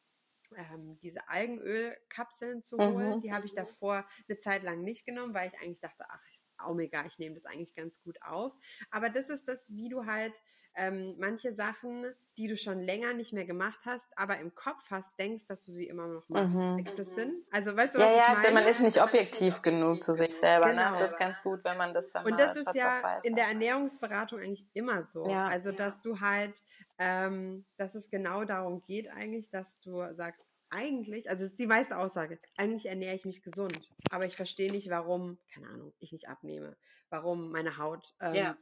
[0.57, 3.19] ähm, diese Algenölkapseln zu holen.
[3.19, 3.21] Mhm.
[3.21, 6.23] Die habe ich davor eine Zeit lang nicht genommen, weil ich eigentlich dachte, ach,
[6.65, 8.53] Omega, ich nehme das eigentlich ganz gut auf.
[8.91, 10.41] Aber das ist das, wie du halt
[10.77, 12.05] ähm, manche Sachen,
[12.37, 15.73] die du schon länger nicht mehr gemacht hast, aber im Kopf hast, denkst, dass du
[15.73, 16.55] sie immer noch machst.
[16.55, 16.79] Mhm.
[16.79, 17.43] Ergibt das Sinn?
[17.51, 18.47] Also weißt du, was ja, ich meine?
[18.49, 20.69] Ja, man ist nicht objektiv genug zu sich selber.
[20.69, 20.91] Genau.
[20.91, 20.99] Ne?
[20.99, 24.39] Das ist ganz gut, wenn man das dann Und das ist ja in der Ernährungsberatung
[24.39, 25.27] eigentlich immer so.
[25.29, 25.47] Ja.
[25.47, 26.63] Also dass du halt,
[26.99, 31.67] ähm, dass es genau darum geht eigentlich, dass du sagst, eigentlich, also das ist die
[31.67, 36.13] meiste Aussage, eigentlich ernähre ich mich gesund, aber ich verstehe nicht, warum, keine Ahnung, ich
[36.13, 36.77] nicht abnehme,
[37.09, 38.57] warum meine Haut ähm, ja,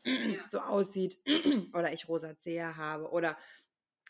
[0.45, 1.19] so aussieht
[1.75, 3.39] oder ich Rosacea habe oder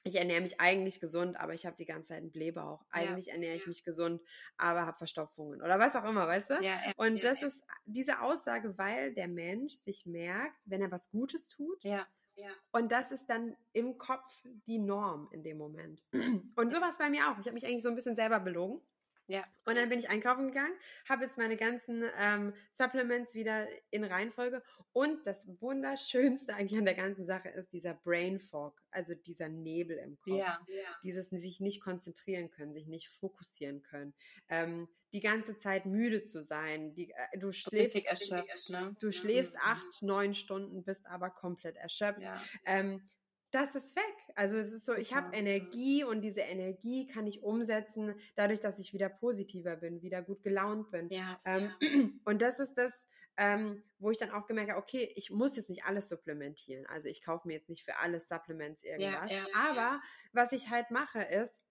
[0.07, 2.84] ich ernähre mich eigentlich gesund, aber ich habe die ganze Zeit einen Blähbauch.
[2.90, 4.20] Eigentlich ja, ernähre ich mich gesund,
[4.59, 6.55] aber habe Verstopfungen oder was auch immer, weißt du?
[6.61, 11.49] Ja, Und das ist diese Aussage, weil der Mensch sich merkt, wenn er was Gutes
[11.49, 12.07] tut, ja
[12.72, 16.03] Und das ist dann im Kopf die Norm in dem Moment.
[16.12, 17.39] Und so war es bei mir auch.
[17.39, 18.80] Ich habe mich eigentlich so ein bisschen selber belogen.
[19.27, 19.43] Ja.
[19.64, 20.75] Und dann bin ich einkaufen gegangen,
[21.09, 24.62] habe jetzt meine ganzen ähm, Supplements wieder in Reihenfolge.
[24.93, 29.97] Und das Wunderschönste eigentlich an der ganzen Sache ist dieser Brain Fog, also dieser Nebel
[29.99, 30.35] im Kopf.
[30.37, 30.61] Ja.
[31.03, 34.14] Dieses sich nicht konzentrieren können, sich nicht fokussieren können.
[34.49, 36.95] Ähm, die ganze Zeit müde zu sein.
[36.95, 38.97] Die, äh, du schläfst, erschöpft, ne?
[39.01, 39.61] du schläfst mhm.
[39.62, 42.20] acht, neun Stunden, bist aber komplett erschöpft.
[42.20, 42.43] Ja.
[42.66, 43.09] Ähm,
[43.55, 44.02] das ist weg.
[44.34, 48.80] Also es ist so, ich habe Energie und diese Energie kann ich umsetzen, dadurch, dass
[48.80, 51.09] ich wieder positiver bin, wieder gut gelaunt bin.
[51.11, 51.88] Ja, ähm, ja.
[52.24, 55.68] Und das ist das, ähm, wo ich dann auch gemerkt habe, okay, ich muss jetzt
[55.68, 56.84] nicht alles supplementieren.
[56.86, 59.30] Also ich kaufe mir jetzt nicht für alles Supplements irgendwas.
[59.55, 60.00] Aber
[60.32, 61.62] was ich halt mache ist,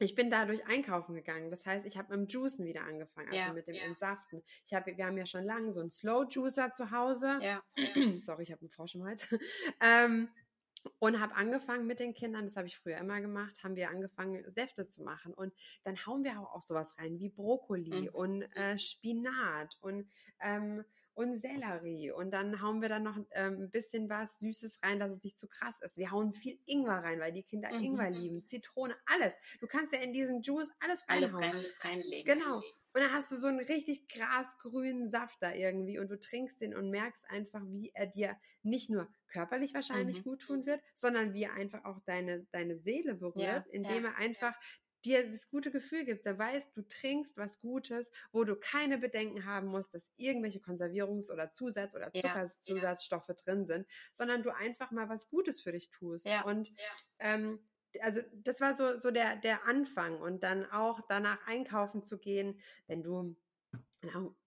[0.00, 1.50] ich bin dadurch einkaufen gegangen.
[1.50, 3.84] Das heißt, ich habe mit dem Juicen wieder angefangen, also ja, mit dem ja.
[3.84, 4.42] Entsaften.
[4.64, 7.38] Ich habe, wir haben ja schon lange so einen Slow Juicer zu Hause.
[7.40, 7.62] Ja,
[8.18, 9.26] Sorry, ich habe einen Frosch im Hals.
[9.80, 10.28] ähm,
[10.98, 14.48] und habe angefangen mit den Kindern, das habe ich früher immer gemacht, haben wir angefangen,
[14.50, 15.34] Säfte zu machen.
[15.34, 18.08] Und dann hauen wir auch, auch sowas rein wie Brokkoli mhm.
[18.08, 20.08] und äh, Spinat und
[20.40, 22.10] ähm, und Sellerie.
[22.10, 25.38] Und dann hauen wir dann noch ähm, ein bisschen was Süßes rein, dass es nicht
[25.38, 25.96] zu krass ist.
[25.96, 27.84] Wir hauen viel Ingwer rein, weil die Kinder mhm.
[27.84, 29.34] Ingwer lieben, Zitrone, alles.
[29.60, 31.42] Du kannst ja in diesen Juice alles reinhauen.
[31.42, 32.34] Alles rein, reinlegen.
[32.34, 32.62] Genau.
[32.94, 36.74] Und dann hast du so einen richtig grasgrünen Saft da irgendwie und du trinkst den
[36.74, 40.22] und merkst einfach, wie er dir nicht nur körperlich wahrscheinlich mhm.
[40.22, 44.10] gut tun wird, sondern wie er einfach auch deine, deine Seele berührt, ja, indem ja,
[44.10, 44.58] er einfach ja
[45.04, 49.44] dir das gute Gefühl gibt, da weißt, du trinkst was Gutes, wo du keine Bedenken
[49.44, 54.90] haben musst, dass irgendwelche Konservierungs- oder Zusatz- oder Zuckerzusatzstoffe ja, drin sind, sondern du einfach
[54.90, 56.26] mal was Gutes für dich tust.
[56.26, 56.74] Ja, und ja.
[57.18, 57.58] Ähm,
[58.00, 62.60] also das war so, so der, der Anfang und dann auch danach einkaufen zu gehen,
[62.86, 63.36] wenn du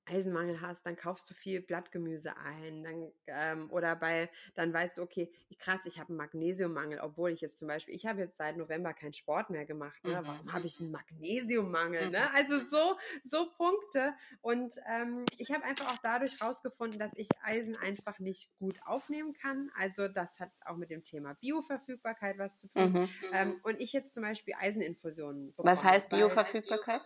[0.07, 5.01] Eisenmangel hast, dann kaufst du viel Blattgemüse ein, dann ähm, oder bei, dann weißt du,
[5.01, 8.57] okay, krass, ich habe einen Magnesiummangel, obwohl ich jetzt zum Beispiel, ich habe jetzt seit
[8.57, 10.21] November keinen Sport mehr gemacht, ne?
[10.21, 10.27] Mhm.
[10.27, 12.09] Warum habe ich einen Magnesiummangel?
[12.09, 12.19] Ne?
[12.19, 12.27] Mhm.
[12.37, 14.13] Also so, so Punkte.
[14.41, 19.33] Und ähm, ich habe einfach auch dadurch rausgefunden, dass ich Eisen einfach nicht gut aufnehmen
[19.33, 19.71] kann.
[19.75, 22.91] Also das hat auch mit dem Thema Bioverfügbarkeit was zu tun.
[22.91, 23.09] Mhm.
[23.33, 25.51] Ähm, und ich jetzt zum Beispiel Eiseninfusionen.
[25.57, 27.01] Was heißt Bioverfügbarkeit?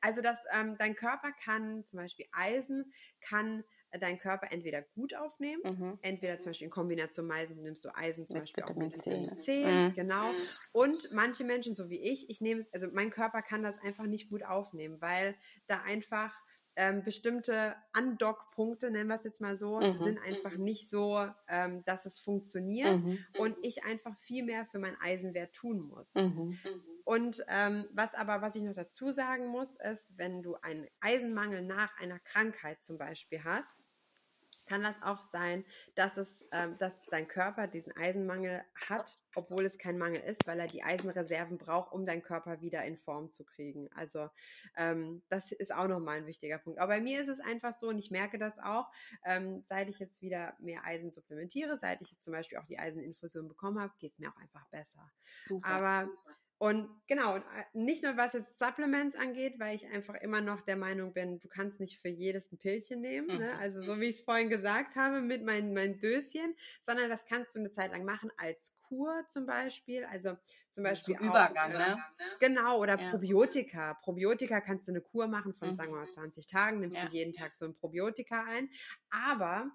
[0.00, 5.14] Also dass ähm, dein Körper kann zum Beispiel Eisen kann äh, dein Körper entweder gut
[5.14, 5.98] aufnehmen, mhm.
[6.02, 8.96] entweder zum Beispiel in Kombination mit Eisen nimmst du Eisen zum mit Beispiel Vitamin auch
[8.96, 9.94] mit Vitamin C, mhm.
[9.94, 10.26] genau.
[10.74, 14.06] Und manche Menschen, so wie ich, ich nehme es, also mein Körper kann das einfach
[14.06, 16.32] nicht gut aufnehmen, weil da einfach
[16.76, 19.98] ähm, bestimmte Andock-Punkte, nennen wir es jetzt mal so, mhm.
[19.98, 20.64] sind einfach mhm.
[20.64, 23.18] nicht so, ähm, dass es funktioniert mhm.
[23.38, 26.14] und ich einfach viel mehr für mein Eisenwert tun muss.
[26.14, 26.58] Mhm.
[26.62, 26.82] mhm.
[27.04, 31.62] Und ähm, was aber, was ich noch dazu sagen muss, ist, wenn du einen Eisenmangel
[31.62, 33.78] nach einer Krankheit zum Beispiel hast,
[34.66, 35.64] kann das auch sein,
[35.94, 40.60] dass es, ähm, dass dein Körper diesen Eisenmangel hat, obwohl es kein Mangel ist, weil
[40.60, 43.88] er die Eisenreserven braucht, um deinen Körper wieder in Form zu kriegen.
[43.94, 44.28] Also
[44.76, 46.78] ähm, das ist auch nochmal ein wichtiger Punkt.
[46.78, 48.90] Aber bei mir ist es einfach so, und ich merke das auch,
[49.24, 52.78] ähm, seit ich jetzt wieder mehr Eisen supplementiere, seit ich jetzt zum Beispiel auch die
[52.78, 55.10] Eiseninfusion bekommen habe, geht es mir auch einfach besser.
[55.46, 55.68] Super.
[55.68, 56.08] Aber
[56.58, 57.42] und genau, äh,
[57.74, 61.48] nicht nur was jetzt Supplements angeht, weil ich einfach immer noch der Meinung bin, du
[61.48, 63.52] kannst nicht für jedes ein Pillchen nehmen, ne?
[63.52, 63.60] Mhm.
[63.60, 67.54] also so wie ich es vorhin gesagt habe mit meinen mein Döschen, sondern das kannst
[67.54, 70.36] du eine Zeit lang machen als Kur zum Beispiel, also
[70.70, 72.04] zum Beispiel zum Übergang, auch, ne?
[72.40, 73.10] Genau, oder ja.
[73.10, 73.94] Probiotika.
[73.94, 75.74] Probiotika kannst du eine Kur machen von, mhm.
[75.74, 77.04] sagen wir mal, 20 Tagen, nimmst ja.
[77.04, 78.70] du jeden Tag so ein Probiotika ein,
[79.10, 79.70] aber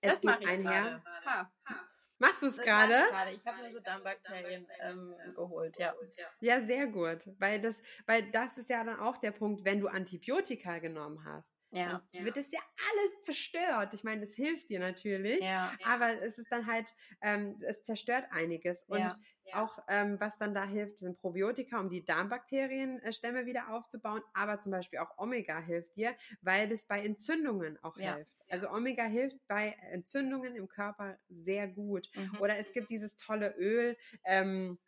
[0.00, 1.02] es das geht einher.
[1.26, 1.52] Ha.
[1.66, 1.88] Ha.
[2.18, 3.04] Machst du es gerade?
[3.32, 5.94] Ich habe mir so Darmbakterien ähm, geholt, ja.
[6.40, 7.28] Ja, sehr gut.
[7.38, 11.54] Weil das, weil das ist ja dann auch der Punkt, wenn du Antibiotika genommen hast,
[11.70, 12.24] ja, ja.
[12.24, 12.60] wird es ja
[12.90, 13.94] alles zerstört.
[13.94, 18.26] Ich meine, das hilft dir natürlich, ja, aber es ist dann halt, ähm, es zerstört
[18.30, 18.84] einiges.
[18.84, 19.16] Und ja,
[19.54, 24.72] auch, ähm, was dann da hilft, sind Probiotika, um die Darmbakterienstämme wieder aufzubauen, aber zum
[24.72, 28.30] Beispiel auch Omega hilft dir, weil das bei Entzündungen auch hilft.
[28.50, 32.08] Also Omega hilft bei Entzündungen im Körper sehr gut.
[32.14, 32.40] Mhm.
[32.40, 34.78] Oder es gibt dieses tolle Öl, ähm,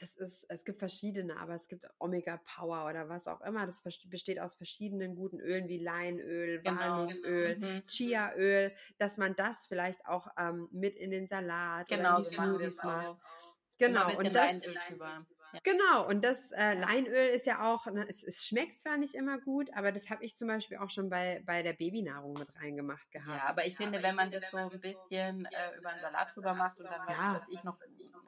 [0.00, 3.66] das ist, es gibt verschiedene, aber es gibt Omega Power oder was auch immer.
[3.66, 7.66] Das besteht aus verschiedenen guten Ölen wie Leinöl, genau, Walnussöl, genau.
[7.66, 7.86] mhm.
[7.86, 12.30] Chiaöl, dass man das vielleicht auch ähm, mit in den Salat genau, oder in die
[12.30, 13.20] Smoothies macht.
[13.78, 14.60] Genau, und das,
[15.62, 19.38] Genau, und das äh, Leinöl ist ja auch, ne, es, es, schmeckt zwar nicht immer
[19.38, 23.10] gut, aber das habe ich zum Beispiel auch schon bei, bei der Babynahrung mit reingemacht
[23.12, 23.38] gehabt.
[23.38, 26.54] Ja, aber ich finde, wenn man das so ein bisschen äh, über einen Salat drüber
[26.54, 27.34] macht und dann ja.
[27.36, 27.78] weiß ich noch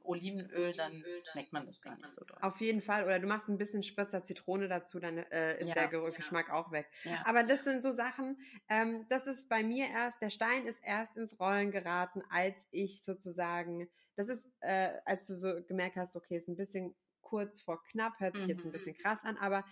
[0.05, 2.39] Olivenöl, dann schmeckt man das gar nicht so doll.
[2.41, 3.05] Auf jeden Fall.
[3.05, 6.55] Oder du machst ein bisschen Spritzer Zitrone dazu, dann äh, ist ja, der Geschmack ja.
[6.55, 6.89] auch weg.
[7.25, 8.39] Aber das sind so Sachen,
[8.69, 13.03] ähm, das ist bei mir erst, der Stein ist erst ins Rollen geraten, als ich
[13.03, 17.83] sozusagen, das ist, äh, als du so gemerkt hast, okay, ist ein bisschen kurz vor
[17.85, 18.51] knapp, hört sich mhm.
[18.51, 18.73] jetzt ein mhm.
[18.73, 19.65] bisschen krass an, aber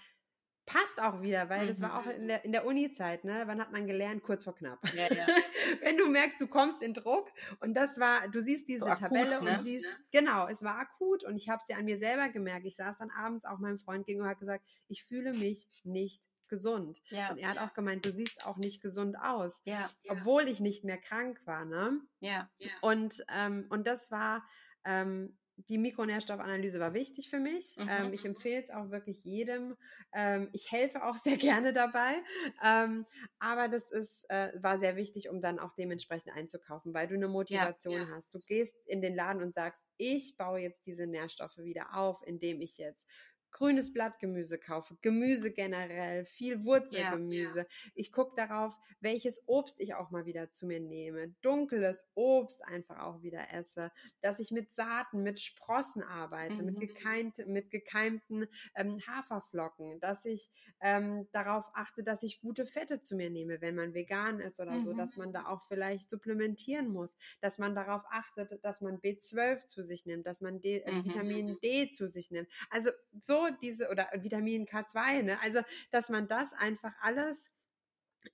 [0.67, 1.69] passt auch wieder, weil mhm.
[1.69, 2.29] das war auch in mhm.
[2.29, 3.43] der, in der Uni-Zeit, ne?
[3.47, 4.23] Wann hat man gelernt?
[4.23, 4.81] Kurz vor knapp.
[4.95, 5.27] Ja, ja.
[5.81, 7.31] Wenn du merkst, du kommst in Druck
[7.61, 9.57] und das war, du siehst diese so Tabelle akut, ne?
[9.57, 12.65] und siehst, genau, es war akut und ich habe es ja an mir selber gemerkt.
[12.67, 16.23] Ich saß dann abends auch meinem Freund gegenüber und habe gesagt, ich fühle mich nicht
[16.55, 17.03] gesund.
[17.11, 19.61] Ja, und er hat auch gemeint, du siehst auch nicht gesund aus.
[19.65, 22.01] Ja, obwohl ich nicht mehr krank war, ne?
[22.21, 22.49] Ja.
[22.81, 24.47] Und, ähm, und das war,
[24.85, 27.77] ähm, die Mikronährstoffanalyse war wichtig für mich.
[27.77, 27.89] Mhm.
[27.89, 29.77] Ähm, ich empfehle es auch wirklich jedem.
[30.13, 32.23] Ähm, ich helfe auch sehr gerne dabei.
[32.65, 33.07] Ähm,
[33.39, 37.29] aber das ist, äh, war sehr wichtig, um dann auch dementsprechend einzukaufen, weil du eine
[37.29, 38.15] Motivation ja, ja.
[38.15, 38.35] hast.
[38.35, 42.61] Du gehst in den Laden und sagst, ich baue jetzt diese Nährstoffe wieder auf, indem
[42.61, 43.09] ich jetzt
[43.55, 47.59] grünes Blattgemüse kaufe, Gemüse generell, viel Wurzelgemüse.
[47.61, 47.91] Ja, ja.
[47.95, 53.01] Ich gucke darauf, welches Obst ich auch mal wieder zu mir nehme, dunkles Obst einfach
[53.01, 56.67] auch wieder esse, dass ich mit Saaten, mit Sprossen arbeite, mhm.
[56.67, 60.51] mit, gekeimt, mit gekeimten ähm, Haferflocken, dass ich
[60.81, 64.73] ähm, darauf achte, dass ich gute Fette zu mir nehme, wenn man vegan ist oder
[64.73, 64.83] mhm.
[64.83, 69.65] so, dass man da auch vielleicht supplementieren muss, dass man darauf achtet, dass man B12
[69.67, 71.05] zu sich nimmt, dass man D, äh, mhm.
[71.05, 72.49] Vitamin D zu sich nimmt.
[72.71, 72.91] Also
[73.21, 75.39] so diese, oder Vitamin K2, ne?
[75.43, 77.51] Also, dass man das einfach alles,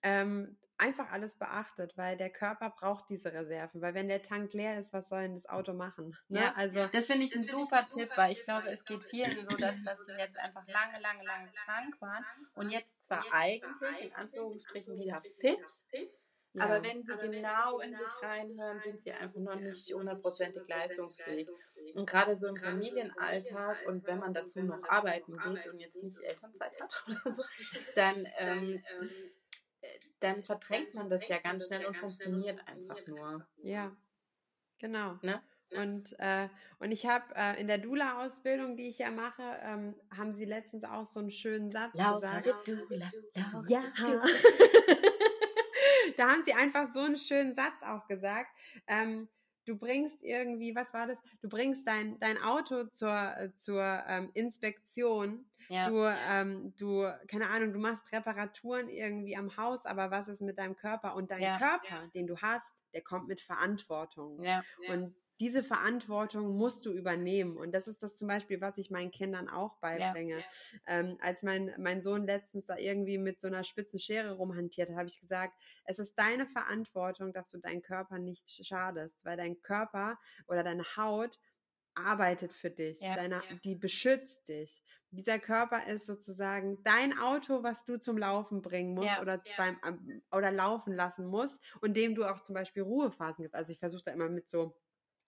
[0.02, 4.78] ähm, einfach alles beachtet, weil der Körper braucht diese Reserven, weil wenn der Tank leer
[4.78, 6.16] ist, was soll denn das Auto machen?
[6.28, 6.40] Ne?
[6.40, 9.56] Ja, also das finde ich ein super Tipp, weil ich glaube, es geht vielen so,
[9.56, 14.14] dass, dass sie jetzt einfach lange, lange, lange krank waren und jetzt zwar eigentlich in
[14.14, 15.60] Anführungsstrichen wieder fit,
[16.52, 16.64] ja.
[16.64, 21.48] Aber wenn sie genau in sich reinhören, sind sie einfach noch nicht hundertprozentig leistungsfähig.
[21.94, 26.20] Und gerade so im Familienalltag und wenn man dazu noch arbeiten geht und jetzt nicht
[26.20, 27.42] Elternzeit hat oder so,
[27.94, 28.82] dann, ähm,
[30.18, 33.46] dann verdrängt man das ja ganz schnell und funktioniert einfach nur.
[33.62, 33.96] Ja,
[34.78, 35.18] genau.
[35.22, 35.40] Ne?
[35.76, 36.48] Und, äh,
[36.80, 40.82] und ich habe äh, in der Dula-Ausbildung, die ich ja mache, ähm, haben sie letztens
[40.82, 42.66] auch so einen schönen Satz Laura gesagt.
[42.66, 43.82] Dula, Laura ja.
[43.96, 44.22] Dula.
[46.20, 48.50] da haben sie einfach so einen schönen Satz auch gesagt.
[48.86, 49.28] Ähm,
[49.64, 51.18] du bringst irgendwie, was war das?
[51.40, 55.46] Du bringst dein, dein Auto zur, zur ähm, Inspektion.
[55.68, 55.88] Ja.
[55.88, 60.58] Du, ähm, du, keine Ahnung, du machst Reparaturen irgendwie am Haus, aber was ist mit
[60.58, 61.14] deinem Körper?
[61.14, 61.56] Und dein ja.
[61.58, 64.42] Körper, den du hast, der kommt mit Verantwortung.
[64.42, 64.62] Ja.
[64.88, 67.56] Und diese Verantwortung musst du übernehmen.
[67.56, 70.44] Und das ist das zum Beispiel, was ich meinen Kindern auch beibringe.
[70.44, 70.50] Ja,
[70.86, 75.08] Ähm, als mein, mein Sohn letztens da irgendwie mit so einer spitzen Schere rumhantiert, habe
[75.08, 80.18] ich gesagt, es ist deine Verantwortung, dass du deinen Körper nicht schadest, weil dein Körper
[80.46, 81.38] oder deine Haut
[81.94, 83.14] arbeitet für dich, Ja.
[83.14, 84.82] deine, die beschützt dich.
[85.10, 89.20] Dieser Körper ist sozusagen dein Auto, was du zum Laufen bringen musst Ja.
[89.20, 89.78] oder beim
[90.30, 93.54] oder laufen lassen musst und dem du auch zum Beispiel Ruhephasen gibst.
[93.56, 94.76] Also ich versuche da immer mit so.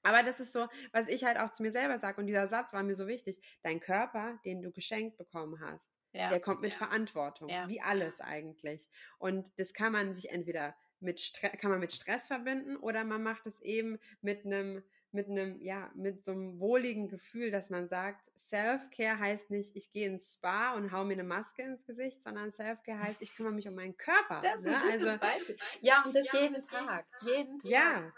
[0.03, 2.73] Aber das ist so, was ich halt auch zu mir selber sage und dieser Satz
[2.73, 3.41] war mir so wichtig.
[3.63, 6.29] Dein Körper, den du geschenkt bekommen hast, Ja.
[6.31, 7.69] der kommt mit Verantwortung, Ja.
[7.69, 8.89] wie alles eigentlich.
[9.19, 13.23] Und das kann man sich entweder mit Stress, kann man mit Stress verbinden oder man
[13.23, 14.83] macht es eben mit einem
[15.15, 19.93] mit einem, ja, mit so einem wohligen Gefühl, dass man sagt, Self-Care heißt nicht, ich
[19.93, 23.53] gehe ins Spa und hau mir eine Maske ins Gesicht, sondern Self-Care heißt, ich kümmere
[23.53, 24.41] mich um meinen Körper.
[24.41, 24.75] Das ist ne?
[24.75, 25.57] ein Also, Beispiel.
[25.83, 27.05] Ja, und das jeden Tag.
[27.27, 27.71] Jeden Tag.
[27.71, 28.13] ja,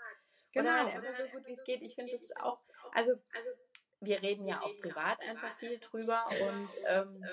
[0.55, 1.07] Oder halt genau.
[1.07, 1.82] einfach so gut wie es geht.
[1.82, 2.61] Ich finde das auch,
[2.92, 3.12] also
[4.00, 7.24] wir reden ja auch privat einfach viel drüber und ähm,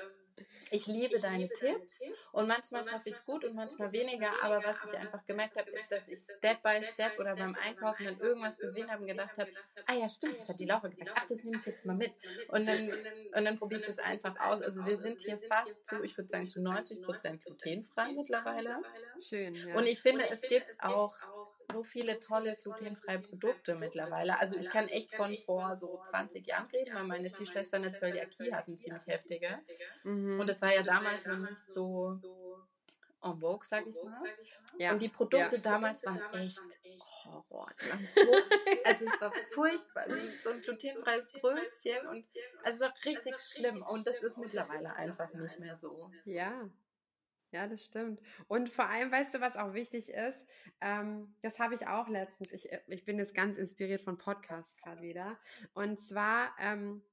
[0.72, 2.00] ich liebe deine Tipps
[2.32, 5.70] und manchmal schaffe ich es gut und manchmal weniger, aber was ich einfach gemerkt habe,
[5.72, 9.38] ist, dass ich Step by Step oder beim Einkaufen dann irgendwas gesehen habe und gedacht
[9.38, 9.52] habe,
[9.86, 12.14] ah ja, stimmt, das hat die Laura gesagt, ach, das nehme ich jetzt mal mit
[12.48, 14.62] und dann, und dann probiere ich das einfach aus.
[14.62, 18.82] Also wir sind hier fast zu, ich würde sagen, zu 90 Prozent glutenfrei mittlerweile.
[19.20, 19.76] Schön, ja.
[19.76, 21.16] Und ich finde, es gibt auch
[21.72, 24.40] so viele tolle glutenfreie Produkte mittlerweile.
[24.40, 28.54] Also ich kann echt von vor so 20 Jahren reden, weil meine Stiefschwester eine Zöliakie
[28.54, 29.60] hatten, ziemlich heftige.
[30.04, 30.40] mhm.
[30.40, 32.20] Und es war ja damals noch nicht so
[33.24, 34.22] en vogue, sag ich mal.
[34.78, 34.92] ja.
[34.92, 35.62] Und die Produkte ja.
[35.62, 36.62] damals waren echt
[37.26, 37.70] Horror.
[38.86, 40.04] Also es war furchtbar.
[40.04, 42.26] Also So ein glutenfreies Brötchen und
[42.64, 43.84] also es war richtig schlimm.
[43.84, 46.12] Und das ist mittlerweile einfach nicht mehr so.
[46.26, 46.68] Ja,
[47.52, 48.22] ja, das stimmt.
[48.48, 50.46] Und vor allem, weißt du, was auch wichtig ist?
[50.80, 52.52] Ähm, das habe ich auch letztens.
[52.52, 55.38] Ich, äh, ich bin jetzt ganz inspiriert von Podcasts gerade wieder.
[55.74, 57.04] Und zwar, ähm,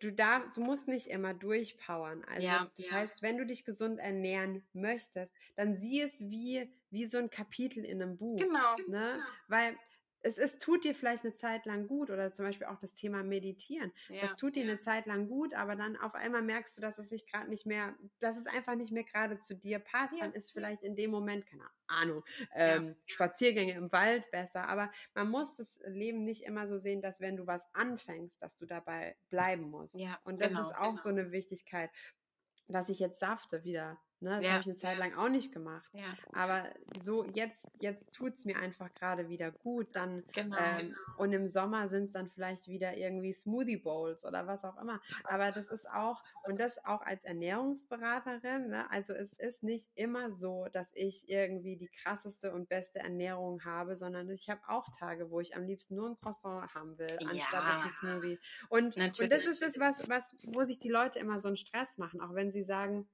[0.00, 2.24] du darf, du musst nicht immer durchpowern.
[2.24, 2.92] Also, Ja, das ja.
[2.92, 7.84] heißt, wenn du dich gesund ernähren möchtest, dann sieh es wie, wie so ein Kapitel
[7.84, 8.38] in einem Buch.
[8.38, 8.76] Genau.
[8.88, 9.22] Ne?
[9.48, 9.76] Weil
[10.22, 13.22] es ist, tut dir vielleicht eine Zeit lang gut oder zum Beispiel auch das Thema
[13.22, 13.92] Meditieren.
[14.08, 14.22] Ja.
[14.22, 17.08] Das tut dir eine Zeit lang gut, aber dann auf einmal merkst du, dass es
[17.08, 20.14] sich gerade nicht mehr, dass es einfach nicht mehr gerade zu dir passt.
[20.14, 20.20] Ja.
[20.24, 24.68] Dann ist vielleicht in dem Moment, keine Ahnung, ähm, Spaziergänge im Wald besser.
[24.68, 28.56] Aber man muss das Leben nicht immer so sehen, dass wenn du was anfängst, dass
[28.56, 29.98] du dabei bleiben musst.
[29.98, 31.02] Ja, Und das genau, ist auch genau.
[31.02, 31.90] so eine Wichtigkeit,
[32.68, 34.00] dass ich jetzt safte wieder.
[34.22, 34.36] Ne?
[34.36, 35.88] Das Ja, habe ich eine Zeit lang auch nicht gemacht.
[35.92, 36.64] Ja, Aber
[36.96, 39.88] so jetzt, jetzt tut es mir einfach gerade wieder gut.
[39.94, 40.56] Dann genau.
[40.58, 44.80] ähm, und im Sommer sind es dann vielleicht wieder irgendwie Smoothie Bowls oder was auch
[44.80, 45.00] immer.
[45.24, 48.90] Aber das ist auch, und das auch als Ernährungsberaterin, ne?
[48.90, 53.96] also es ist nicht immer so, dass ich irgendwie die krasseste und beste Ernährung habe,
[53.96, 57.64] sondern ich habe auch Tage, wo ich am liebsten nur ein Croissant haben will, anstatt
[57.64, 57.82] Ja.
[57.84, 58.38] ein Smoothie.
[58.68, 61.98] Und, und das ist das, was, was, wo sich die Leute immer so einen Stress
[61.98, 63.08] machen, auch wenn sie sagen,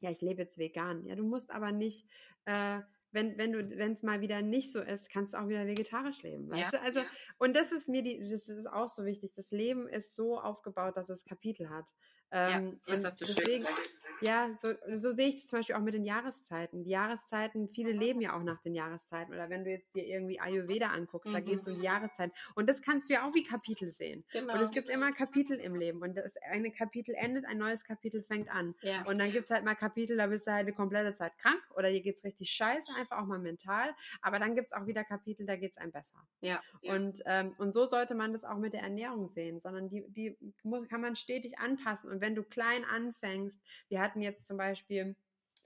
[0.00, 1.04] ja, ich lebe jetzt vegan.
[1.06, 2.06] Ja, du musst aber nicht,
[2.44, 2.80] äh,
[3.12, 6.22] wenn, wenn du, wenn es mal wieder nicht so ist, kannst du auch wieder vegetarisch
[6.22, 6.48] leben.
[6.50, 6.80] Weißt Ja, du?
[6.80, 7.00] Also,
[7.38, 9.32] und das ist mir die, das ist auch so wichtig.
[9.34, 11.88] Das Leben ist so aufgebaut, dass es Kapitel hat.
[12.30, 13.90] Ähm, das und hast du schön deswegen, gesagt.
[14.22, 16.84] Ja, so, so sehe ich das zum Beispiel auch mit den Jahreszeiten.
[16.84, 19.32] Die Jahreszeiten, viele leben ja auch nach den Jahreszeiten.
[19.32, 21.44] Oder wenn du jetzt dir irgendwie Ayurveda anguckst, da Mhm.
[21.44, 22.32] geht es um die Jahreszeiten.
[22.54, 24.24] Und das kannst du ja auch wie Kapitel sehen.
[24.32, 24.54] Genau.
[24.54, 26.02] Und es gibt immer Kapitel im Leben.
[26.02, 28.74] Und das eine Kapitel endet, ein neues Kapitel fängt an.
[28.82, 29.04] ja.
[29.06, 31.62] Und dann gibt es halt mal Kapitel, da bist du halt die komplette Zeit krank
[31.76, 33.94] oder dir geht's richtig scheiße, einfach auch mal mental.
[34.22, 36.18] Aber dann gibt es auch wieder Kapitel, da geht's einem besser.
[36.40, 36.60] ja.
[36.82, 40.36] Und, ähm, und so sollte man das auch mit der Ernährung sehen, sondern die, die
[40.62, 42.10] muss, kann man stetig anpassen.
[42.10, 45.16] Und wenn du klein anfängst, wir hatten jetzt zum Beispiel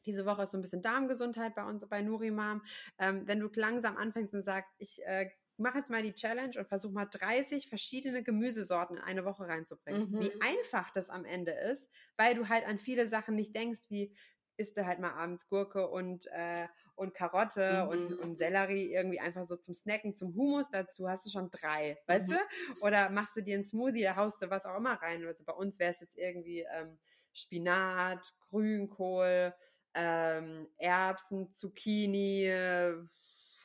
[0.06, 2.62] diese Woche ist so ein bisschen Darmgesundheit bei uns bei Nurimam.
[2.98, 6.68] Ähm, wenn du langsam anfängst und sagst, ich äh, mache jetzt mal die Challenge und
[6.68, 10.02] versuche mal 30 verschiedene Gemüsesorten in eine Woche reinzubringen.
[10.02, 10.18] Mhm.
[10.18, 14.14] Wie einfach das am Ende ist, weil du halt an viele Sachen nicht denkst, wie
[14.56, 17.88] isst du halt mal abends Gurke und, äh, und Karotte Mhm.
[17.88, 21.98] und, und Sellerie irgendwie einfach so zum Snacken, zum Hummus dazu, hast du schon drei,
[22.06, 22.32] weißt Mhm.
[22.32, 22.36] du?
[22.80, 25.24] Oder machst du dir einen Smoothie, da haust du was auch immer rein.
[25.26, 26.98] Also bei uns wäre es jetzt irgendwie ähm,
[27.34, 29.54] Spinat, Grünkohl,
[29.94, 32.46] ähm, Erbsen, Zucchini,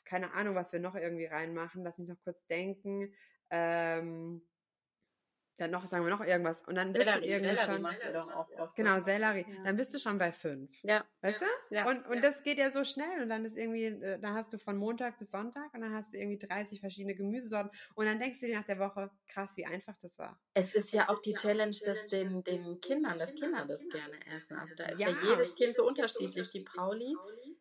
[0.06, 1.84] keine Ahnung, was wir noch irgendwie reinmachen.
[1.84, 3.14] Lass mich noch kurz denken.
[3.52, 4.42] Ähm,
[5.60, 6.62] dann noch, sagen wir noch irgendwas.
[6.68, 7.82] Und dann bist du Sellerie, irgendwie Sellerie schon.
[7.82, 8.76] macht ihr doch auch oft.
[8.76, 9.46] Genau, Sellerie.
[9.48, 9.64] Ja.
[9.64, 10.72] Dann bist du schon bei fünf.
[10.84, 11.04] Ja.
[11.22, 11.46] Weißt du?
[11.70, 11.88] Ja.
[11.90, 14.58] Und, und das geht ja so schnell und dann ist irgendwie, äh, dann hast du
[14.58, 18.40] von Montag bis Sonntag und dann hast du irgendwie 30 verschiedene Gemüsesorten und dann denkst
[18.40, 20.40] du dir nach der Woche, krass, wie einfach das war.
[20.54, 24.58] Es ist ja auch die Challenge, dass den, den Kindern, dass Kinder das gerne essen.
[24.58, 25.18] Also da ist ja, Ja.
[25.24, 26.50] jedes Kind so unterschiedlich.
[26.52, 27.16] Die Pauli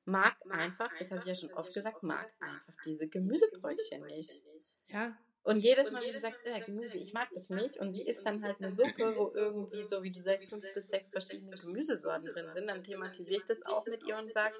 [0.05, 4.43] mag einfach, das habe ich ja schon oft gesagt, mag einfach diese Gemüsebrötchen nicht.
[4.89, 5.17] Ja,
[5.49, 8.27] Und jedes Mal, wenn sie sagt, äh, Gemüse, ich mag das nicht, und sie isst
[8.27, 12.27] dann halt eine Suppe, wo irgendwie, so wie du sagst, fünf bis sechs verschiedene Gemüsesorten
[12.27, 14.55] drin sind, dann thematisiere ich das auch mit ihr und sage,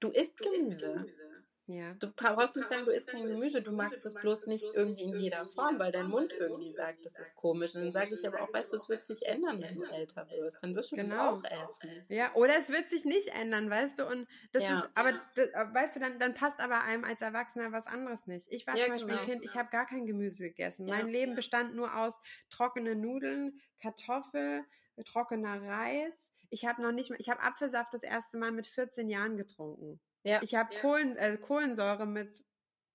[0.00, 1.06] du isst Gemüse.
[1.68, 1.94] Ja.
[1.94, 5.16] Du brauchst nicht sagen, du isst kein Gemüse, du magst es bloß nicht irgendwie in
[5.16, 7.74] jeder Form, weil dein Mund irgendwie sagt, das ist komisch.
[7.74, 10.28] Und dann sage ich aber auch, weißt du, es wird sich ändern, wenn du älter
[10.30, 10.62] wirst.
[10.62, 11.36] Dann wirst du genau.
[11.36, 12.04] das auch essen.
[12.08, 14.06] Ja, oder es wird sich nicht ändern, weißt du?
[14.06, 14.78] Und das ja.
[14.78, 18.46] ist, aber das, weißt du, dann, dann passt aber einem als Erwachsener was anderes nicht.
[18.50, 19.22] Ich war ja, zum Beispiel genau.
[19.22, 20.86] ein Kind, ich habe gar kein Gemüse gegessen.
[20.86, 20.96] Ja.
[20.96, 24.64] Mein Leben bestand nur aus trockenen Nudeln, Kartoffel,
[25.04, 26.30] trockener Reis.
[26.48, 30.00] Ich habe noch nicht mal, ich habe Apfelsaft das erste Mal mit 14 Jahren getrunken.
[30.26, 30.40] Ja.
[30.42, 30.80] Ich habe ja.
[30.80, 32.44] Kohlen, äh, Kohlensäure mit,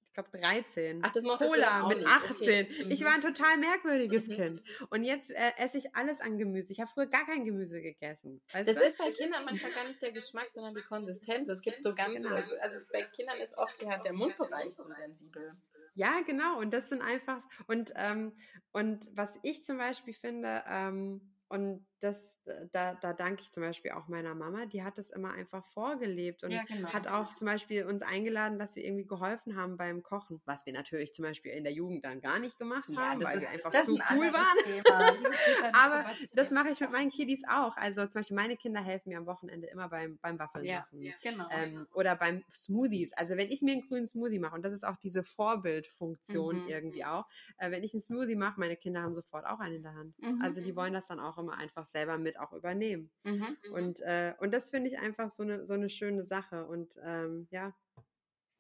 [0.03, 0.99] ich glaube, 13.
[1.01, 2.35] Ach, das Cola mit 18.
[2.35, 2.67] Okay.
[2.89, 3.05] Ich mhm.
[3.05, 4.33] war ein total merkwürdiges mhm.
[4.33, 4.63] Kind.
[4.89, 6.73] Und jetzt äh, esse ich alles an Gemüse.
[6.73, 8.41] Ich habe früher gar kein Gemüse gegessen.
[8.51, 8.71] das du?
[8.71, 11.47] ist bei Kindern manchmal gar nicht der Geschmack, sondern die Konsistenz.
[11.47, 12.35] Es gibt so ganz, genau.
[12.59, 15.53] also bei Kindern ist oft der, der Mundbereich so sensibel.
[15.93, 16.59] Ja, genau.
[16.59, 18.37] Und das sind einfach, und, ähm,
[18.73, 23.61] und was ich zum Beispiel finde, ähm, und das, äh, da, da danke ich zum
[23.61, 26.91] Beispiel auch meiner Mama, die hat das immer einfach vorgelebt und ja, genau.
[26.91, 30.73] hat auch zum Beispiel uns eingeladen, dass wir irgendwie geholfen haben beim Kochen, was wir
[30.73, 33.49] natürlich zum Beispiel in der Jugend dann gar nicht gemacht ja, haben, weil ist, wir
[33.49, 35.73] einfach zu cool waren.
[35.75, 37.77] Aber das mache ich mit meinen Kiddies auch.
[37.77, 41.01] Also zum Beispiel meine Kinder helfen mir am Wochenende immer beim, beim Waffeln ja, machen.
[41.01, 41.47] Ja, genau.
[41.51, 43.13] Ähm, oder beim Smoothies.
[43.13, 46.67] Also wenn ich mir einen grünen Smoothie mache, und das ist auch diese Vorbildfunktion mhm.
[46.67, 47.27] irgendwie auch,
[47.57, 50.17] äh, wenn ich einen Smoothie mache, meine Kinder haben sofort auch einen in der Hand.
[50.19, 50.41] Mhm.
[50.41, 53.11] Also die wollen das dann auch immer einfach selber mit auch übernehmen.
[53.23, 56.65] Mhm, mhm, und, äh, und das finde ich einfach so eine, so eine schöne Sache.
[56.65, 57.75] Und ähm, ja,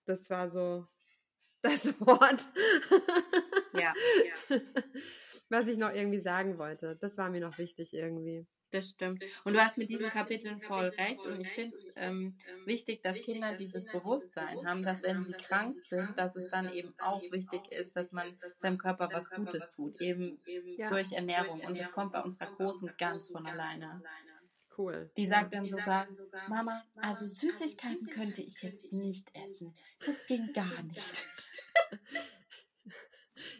[0.05, 0.87] das war so
[1.61, 2.47] das Wort.
[3.73, 3.93] ja,
[4.49, 4.59] ja.
[5.49, 6.95] Was ich noch irgendwie sagen wollte.
[6.95, 8.47] Das war mir noch wichtig irgendwie.
[8.71, 9.23] Das stimmt.
[9.43, 11.25] Und du hast mit diesen Kapiteln voll recht.
[11.25, 15.77] Und ich finde es ähm, wichtig, dass Kinder dieses Bewusstsein haben, dass wenn sie krank
[15.89, 19.99] sind, dass es dann eben auch wichtig ist, dass man seinem Körper was Gutes tut,
[19.99, 20.39] eben
[20.77, 20.89] ja.
[20.89, 21.59] durch Ernährung.
[21.61, 24.01] Und das kommt bei unserer Großen ganz von alleine.
[24.77, 25.11] Cool.
[25.17, 26.07] Die sagt dann sogar,
[26.47, 29.75] Mama, also Süßigkeiten könnte ich jetzt nicht essen.
[30.05, 31.27] Das ging gar nicht.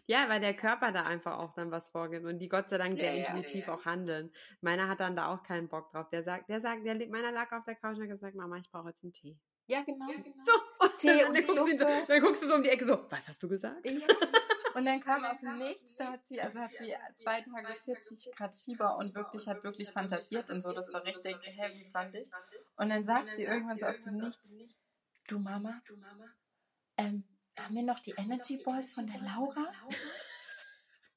[0.06, 2.98] Ja, weil der Körper da einfach auch dann was vorgibt und die Gott sei Dank
[2.98, 3.80] sehr ja, intuitiv ja, ja.
[3.80, 4.32] auch handeln.
[4.62, 6.10] Meiner hat dann da auch keinen Bock drauf.
[6.10, 8.70] Der sagt, der sagt, der meiner lag auf der Couch und hat gesagt, Mama, ich
[8.72, 9.38] brauche jetzt einen Tee.
[9.68, 10.06] Ja, genau.
[10.08, 10.44] genau.
[10.44, 10.52] So,
[10.86, 13.06] und Tee dann, und dann, guckst so, dann, guckst du so um die Ecke so,
[13.10, 13.86] was hast du gesagt?
[14.74, 18.34] Und dann kam aus dem Nichts, da hat sie, also hat sie zwei Tage 40
[18.34, 20.72] Grad Fieber und wirklich hat wirklich fantasiert und so.
[20.72, 22.30] Das war richtig heavy, fand ich.
[22.78, 24.56] Und dann sagt sie irgendwann so aus dem Nichts,
[25.28, 25.82] du Mama,
[26.98, 27.24] ähm,
[27.64, 29.72] haben wir noch die Energy Balls von der Laura?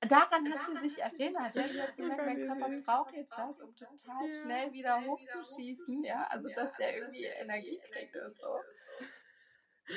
[0.08, 1.54] Daran hat sie sich erinnert.
[1.54, 6.04] Ja, sie hat gemerkt, mein Körper braucht jetzt das, um total schnell wieder hochzuschießen.
[6.04, 8.60] Ja, also dass der irgendwie Energie kriegt und so.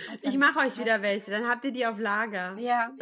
[0.09, 2.55] Also ich mache euch wieder welche, dann habt ihr die auf Lager.
[2.59, 2.93] Ja,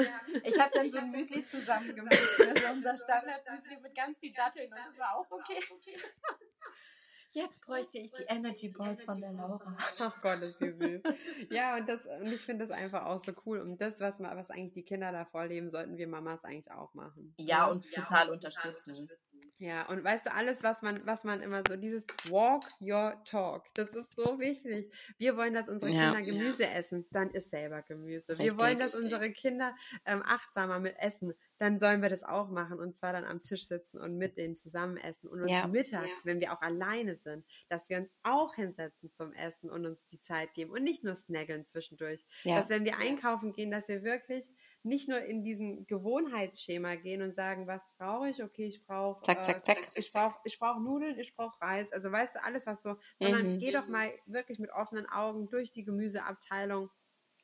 [0.43, 4.77] ich habe dann so ein Müsli zusammengemischt, also unser Standard-Müsli mit ganz viel Datteln und
[4.77, 5.59] das war auch okay.
[7.35, 9.75] Jetzt bräuchte ich die Energy Balls von der Laura.
[9.99, 11.01] Ach Gott, ist die süß.
[11.49, 13.59] Ja, und, das, und ich finde das einfach auch so cool.
[13.59, 17.33] Und das, was, was eigentlich die Kinder da vorleben, sollten wir Mamas eigentlich auch machen.
[17.37, 19.09] Ja, und ja, total und unterstützen.
[19.57, 23.63] Ja, und weißt du, alles, was man, was man immer so, dieses Walk your talk,
[23.75, 24.93] das ist so wichtig.
[25.17, 26.21] Wir wollen, dass unsere Kinder ja.
[26.21, 26.71] Gemüse ja.
[26.71, 28.33] essen, dann isst selber Gemüse.
[28.33, 29.13] Richtig, wir wollen, dass richtig.
[29.13, 29.73] unsere Kinder
[30.05, 33.67] ähm, achtsamer mit essen, dann sollen wir das auch machen und zwar dann am Tisch
[33.67, 35.67] sitzen und mit denen zusammen essen und uns ja.
[35.67, 36.25] mittags, ja.
[36.25, 40.19] wenn wir auch alleine sind, dass wir uns auch hinsetzen zum Essen und uns die
[40.19, 42.25] Zeit geben und nicht nur snaggeln zwischendurch.
[42.43, 42.57] Ja.
[42.57, 44.49] Dass wenn wir einkaufen gehen, dass wir wirklich
[44.85, 48.43] nicht nur in diesen Gewohnheitsschema gehen und sagen, was brauche ich?
[48.43, 49.89] Okay, ich brauche zack, zack, äh, zack.
[49.95, 53.53] ich brauche ich brauche Nudeln, ich brauche Reis, also weißt du alles was so, sondern
[53.53, 53.59] mhm.
[53.59, 56.89] geh doch mal wirklich mit offenen Augen durch die Gemüseabteilung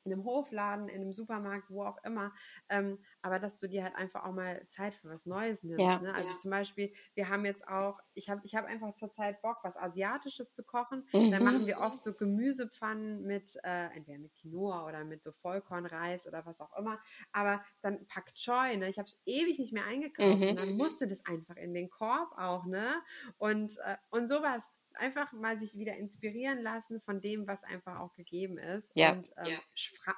[0.04, 2.34] in einem Hofladen, in einem Supermarkt, wo auch immer,
[2.70, 5.82] ähm, aber dass du dir halt einfach auch mal Zeit für was Neues nimmst.
[5.82, 6.14] Ja, ne?
[6.14, 6.38] Also ja.
[6.38, 10.52] zum Beispiel, wir haben jetzt auch, ich habe ich hab einfach zurzeit Bock, was Asiatisches
[10.52, 11.08] zu kochen.
[11.14, 11.32] Mhm.
[11.32, 16.28] Dann machen wir oft so Gemüsepfannen mit, äh, entweder mit Quinoa oder mit so Vollkornreis
[16.28, 17.00] oder was auch immer.
[17.32, 18.90] Aber dann Pak Choi, ne?
[18.90, 20.50] ich habe es ewig nicht mehr eingekauft mhm.
[20.50, 23.02] und dann musste das einfach in den Korb auch, ne?
[23.38, 28.14] Und, äh, und sowas einfach mal sich wieder inspirieren lassen von dem, was einfach auch
[28.16, 28.96] gegeben ist.
[28.96, 29.14] Ja.
[29.14, 29.60] Und ähm, ja.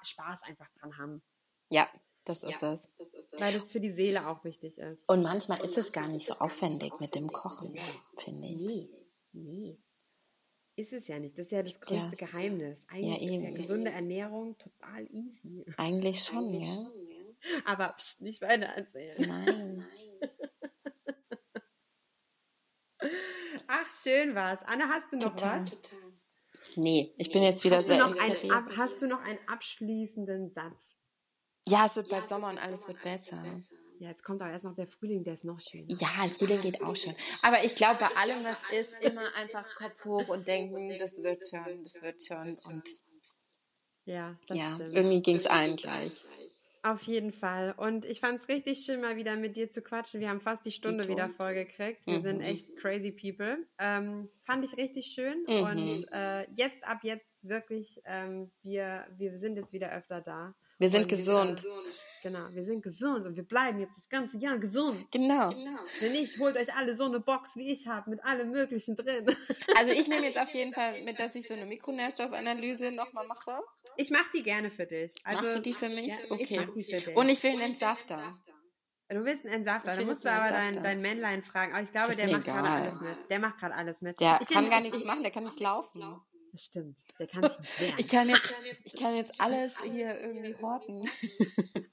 [0.03, 1.23] Spaß einfach dran haben.
[1.69, 1.89] Ja,
[2.25, 2.89] das ist, ja, es.
[2.97, 3.41] das ist es.
[3.41, 5.07] Weil das für die Seele auch wichtig ist.
[5.07, 7.77] Und manchmal ist es gar nicht so aufwendig mit dem Kochen,
[8.17, 8.65] finde ich.
[8.65, 8.89] Nee,
[9.33, 9.77] nee.
[10.75, 11.37] Ist es ja nicht.
[11.37, 12.27] Das ist ja das größte ja.
[12.27, 12.85] Geheimnis.
[12.89, 15.65] Eigentlich ja, ist ja gesunde Ernährung total easy.
[15.77, 16.73] Eigentlich schon, Eigentlich ja.
[16.73, 17.61] Schon, ja.
[17.65, 19.27] Aber pst, nicht weiter erzählen.
[19.27, 19.85] Nein.
[23.01, 23.09] Nein.
[23.83, 24.61] Ach, schön war's.
[24.63, 25.61] Anna, hast du noch Total.
[25.61, 25.71] was?
[26.75, 30.95] Nee, ich bin jetzt wieder hast sehr du ein, Hast du noch einen abschließenden Satz?
[31.67, 33.43] Ja, es wird bald Sommer und alles wird besser.
[33.99, 35.87] Ja, jetzt kommt auch erst noch der Frühling, der ist noch schön.
[35.89, 37.15] Ja, der Frühling geht auch schon.
[37.41, 41.43] Aber ich glaube, bei allem, was ist, immer einfach Kopf hoch und denken, das wird
[41.47, 42.57] schon, das wird schon.
[42.65, 42.83] Und
[44.05, 44.93] Ja, das ja, stimmt.
[44.95, 46.25] irgendwie ging es allen gleich.
[46.85, 47.73] Auf jeden Fall.
[47.77, 50.19] Und ich fand es richtig schön, mal wieder mit dir zu quatschen.
[50.19, 51.15] Wir haben fast die Stunde Dito.
[51.15, 52.05] wieder vollgekriegt.
[52.05, 52.21] Wir Mhm.
[52.23, 53.65] sind echt crazy people.
[53.79, 55.45] Ähm, fand ich richtig schön.
[55.47, 55.63] Mhm.
[55.63, 60.53] Und äh, jetzt ab jetzt wirklich, ähm, wir, wir sind jetzt wieder öfter da.
[60.77, 61.63] Wir sind Und, gesund.
[62.23, 65.11] Genau, wir sind gesund und wir bleiben jetzt das ganze Jahr gesund.
[65.11, 65.49] Genau.
[65.99, 69.25] Wenn nicht, holt euch alle so eine Box, wie ich habe, mit allem Möglichen drin.
[69.77, 73.59] Also ich nehme jetzt auf jeden Fall mit, dass ich so eine Mikronährstoffanalyse nochmal mache.
[73.97, 75.13] Ich mache die gerne für dich.
[75.25, 76.07] Also, Machst du die für mich?
[76.07, 76.43] Ja, okay.
[76.43, 77.15] Ich mach die für dich.
[77.15, 78.35] Und ich will einen Entsafter.
[79.09, 81.73] Du willst einen Entsafter, dann musst du aber dein, dein Männlein fragen.
[81.73, 83.17] Aber ich glaube, der macht gerade alles mit.
[83.29, 84.19] Der macht gerade alles mit.
[84.21, 86.21] Der ich kann gar nichts machen, der kann nicht laufen.
[86.53, 86.99] Das stimmt.
[87.17, 87.95] Der kann sich nicht wehren.
[87.97, 88.41] Ich kann jetzt,
[88.83, 91.01] ich kann jetzt alles hier irgendwie horten.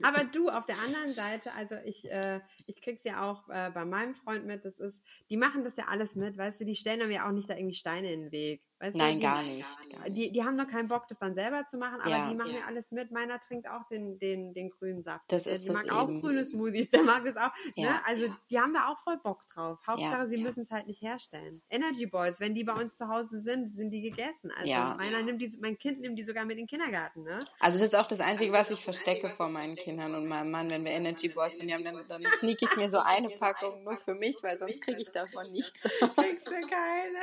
[0.02, 2.40] Aber du, auf der anderen Seite, also ich, äh,
[2.70, 5.84] ich krieg's ja auch äh, bei meinem Freund mit, das ist, die machen das ja
[5.88, 8.32] alles mit, weißt du, die stellen dann ja auch nicht da irgendwie Steine in den
[8.32, 8.62] Weg.
[8.82, 9.76] Weißt Nein, du, die, gar nicht.
[9.92, 10.34] Gar Die, nicht.
[10.36, 12.28] die haben noch keinen Bock, das dann selber zu machen, aber Ja.
[12.30, 12.60] die machen ja.
[12.66, 13.10] alles mit.
[13.10, 15.24] Meiner trinkt auch den, den, den grünen Saft.
[15.28, 16.20] Das der, ist die das mag auch eben.
[16.22, 17.50] grüne Smoothies, der mag das auch.
[17.76, 17.90] Ja.
[17.90, 18.06] Ne?
[18.06, 19.78] Also die haben da auch voll Bock drauf.
[19.86, 20.26] Hauptsache, Ja.
[20.28, 21.60] sie müssen es halt nicht herstellen.
[21.68, 24.50] Energy Boys, wenn die bei uns zu Hause sind, sind die gegessen.
[24.56, 24.94] Also Ja.
[24.96, 27.38] meiner nimmt die, mein Kind nimmt die sogar mit in den Kindergarten, ne?
[27.58, 30.70] Also das ist auch das Einzige, was ich verstecke vor meinen Kindern und meinem Mann,
[30.70, 33.82] wenn wir Energy Boys von die haben, dann, dann sneak ich mir so eine Packung
[33.84, 35.82] nur für mich, weil sonst kriege ich davon nichts.
[36.16, 37.18] Kriegst du keine.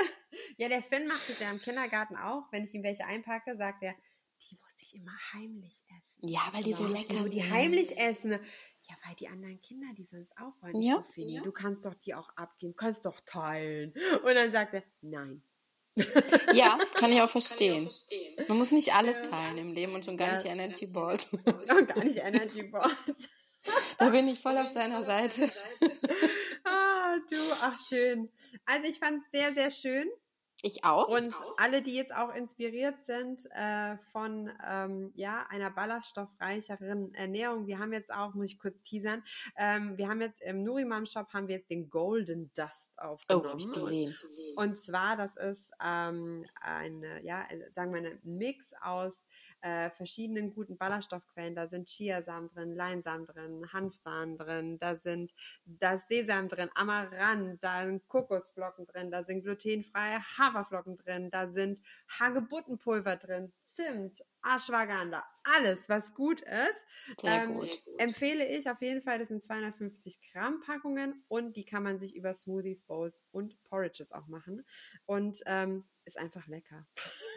[0.58, 2.44] Ja, der Finn macht es ja im Kindergarten auch.
[2.52, 3.94] Wenn ich ihm welche einpacke, sagt er,
[4.50, 6.28] die muss ich immer heimlich essen.
[6.28, 7.52] Ja, weil die so Warum lecker du die sind.
[7.52, 8.32] heimlich essen.
[8.32, 10.82] Ja, weil die anderen Kinder, die sonst auch wollen.
[10.82, 10.96] Ja.
[11.06, 13.94] So Fini, Du kannst doch die auch abgeben, kannst doch teilen.
[14.24, 15.42] Und dann sagt er, nein.
[16.54, 17.90] Ja, kann ich auch verstehen.
[18.48, 20.34] Man muss nicht alles teilen im Leben und schon gar Ja.
[20.36, 21.28] nicht Energy Balls.
[21.34, 22.96] Und gar nicht Energy Balls.
[23.97, 25.51] Da bin ich voll auf seiner Seite.
[26.70, 28.30] Ah, du, ach schön.
[28.66, 30.10] Also ich fand es sehr, sehr schön.
[30.64, 31.08] Ich auch.
[31.08, 37.78] Und alle, die jetzt auch inspiriert sind äh, von ähm, ja, einer ballaststoffreicheren Ernährung, wir
[37.80, 39.24] haben jetzt auch, muss ich kurz teasern,
[39.55, 43.49] ähm, wir haben jetzt im Nurimam Shop haben wir jetzt den Golden Dust Oh, aufgenommen.
[43.49, 44.18] hab ich gesehen.
[44.55, 49.24] Und zwar, das ist ähm, eine, ja, sagen wir, ein Mix aus
[49.62, 51.55] äh, verschiedenen guten Ballaststoffquellen.
[51.55, 55.34] Da sind Chiasamen drin, Leinsamen drin, Hanfsamen drin, da sind
[55.66, 61.47] da ist Sesam drin, Amaranth, da sind Kokosflocken drin, da sind glutenfreie Haferflocken drin, da
[61.47, 61.80] sind
[62.20, 66.86] Hagebuttenpulver drin, Zimt, Ashwagandha, alles, was gut ist.
[67.18, 67.82] Sehr Ähm, gut.
[67.97, 72.16] Empfehle ich auf jeden Fall, das sind 250 Gramm Packungen und die kann man sich
[72.16, 74.66] über Smoothies, Bowls und Porridges auch machen.
[75.05, 76.88] Und ähm, ist einfach lecker.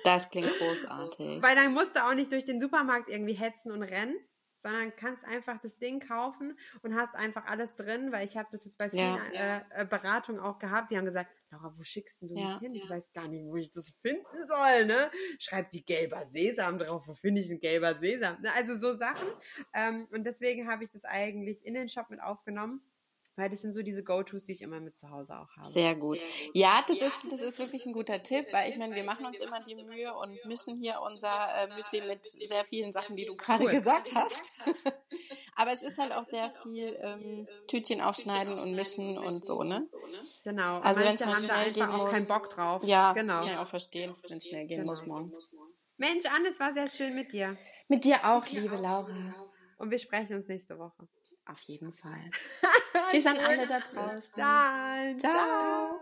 [0.05, 1.43] Das klingt großartig.
[1.43, 4.17] Weil dann musst du auch nicht durch den Supermarkt irgendwie hetzen und rennen,
[4.63, 8.65] sondern kannst einfach das Ding kaufen und hast einfach alles drin, weil ich habe das
[8.67, 9.59] jetzt bei vielen Ja.
[9.71, 12.35] äh, äh, Beratungen auch gehabt, die haben gesagt, Laura, wo schickst du Ja.
[12.45, 12.75] mich hin?
[12.75, 15.11] Ich weiß gar nicht, wo ich das finden soll, ne?
[15.39, 18.41] Schreib die gelber Sesam drauf, wo finde ich einen gelber Sesam?
[18.43, 18.53] Ne?
[18.55, 19.29] Also so Sachen.
[19.73, 22.83] Ähm, und deswegen habe ich das eigentlich in den Shop mit aufgenommen,
[23.41, 25.69] weil das sind so diese Go-Tos, die ich immer mit zu Hause auch habe.
[25.69, 26.19] Sehr gut.
[26.53, 29.39] Ja, das ist, das ist wirklich ein guter Tipp, weil ich meine, wir machen uns
[29.41, 33.35] immer die Mühe und mischen hier unser äh, Müsli mit sehr vielen Sachen, die du
[33.37, 33.71] gerade Cool.
[33.71, 34.53] gesagt hast.
[35.57, 39.85] Aber es ist halt auch sehr viel ähm, Tütchen aufschneiden und mischen und so, ne?
[40.45, 40.77] Genau.
[40.79, 42.11] Und Also manche wenn's mal haben da schnell einfach gehen auch muss.
[42.13, 42.83] keinen Bock drauf.
[42.85, 43.39] Ja, genau.
[43.41, 44.93] kann ich auch verstehen, wenn es schnell gehen Genau.
[44.93, 45.51] muss morgens.
[45.97, 47.57] Mensch, Anne, es war sehr schön mit dir.
[47.89, 49.35] Mit dir auch, liebe Laura.
[49.79, 51.09] Und wir sprechen uns nächste Woche.
[51.51, 52.31] Auf jeden Fall.
[53.11, 54.33] Tschüss an alle da draußen.
[54.37, 55.19] Dann.
[55.19, 56.01] Ciao.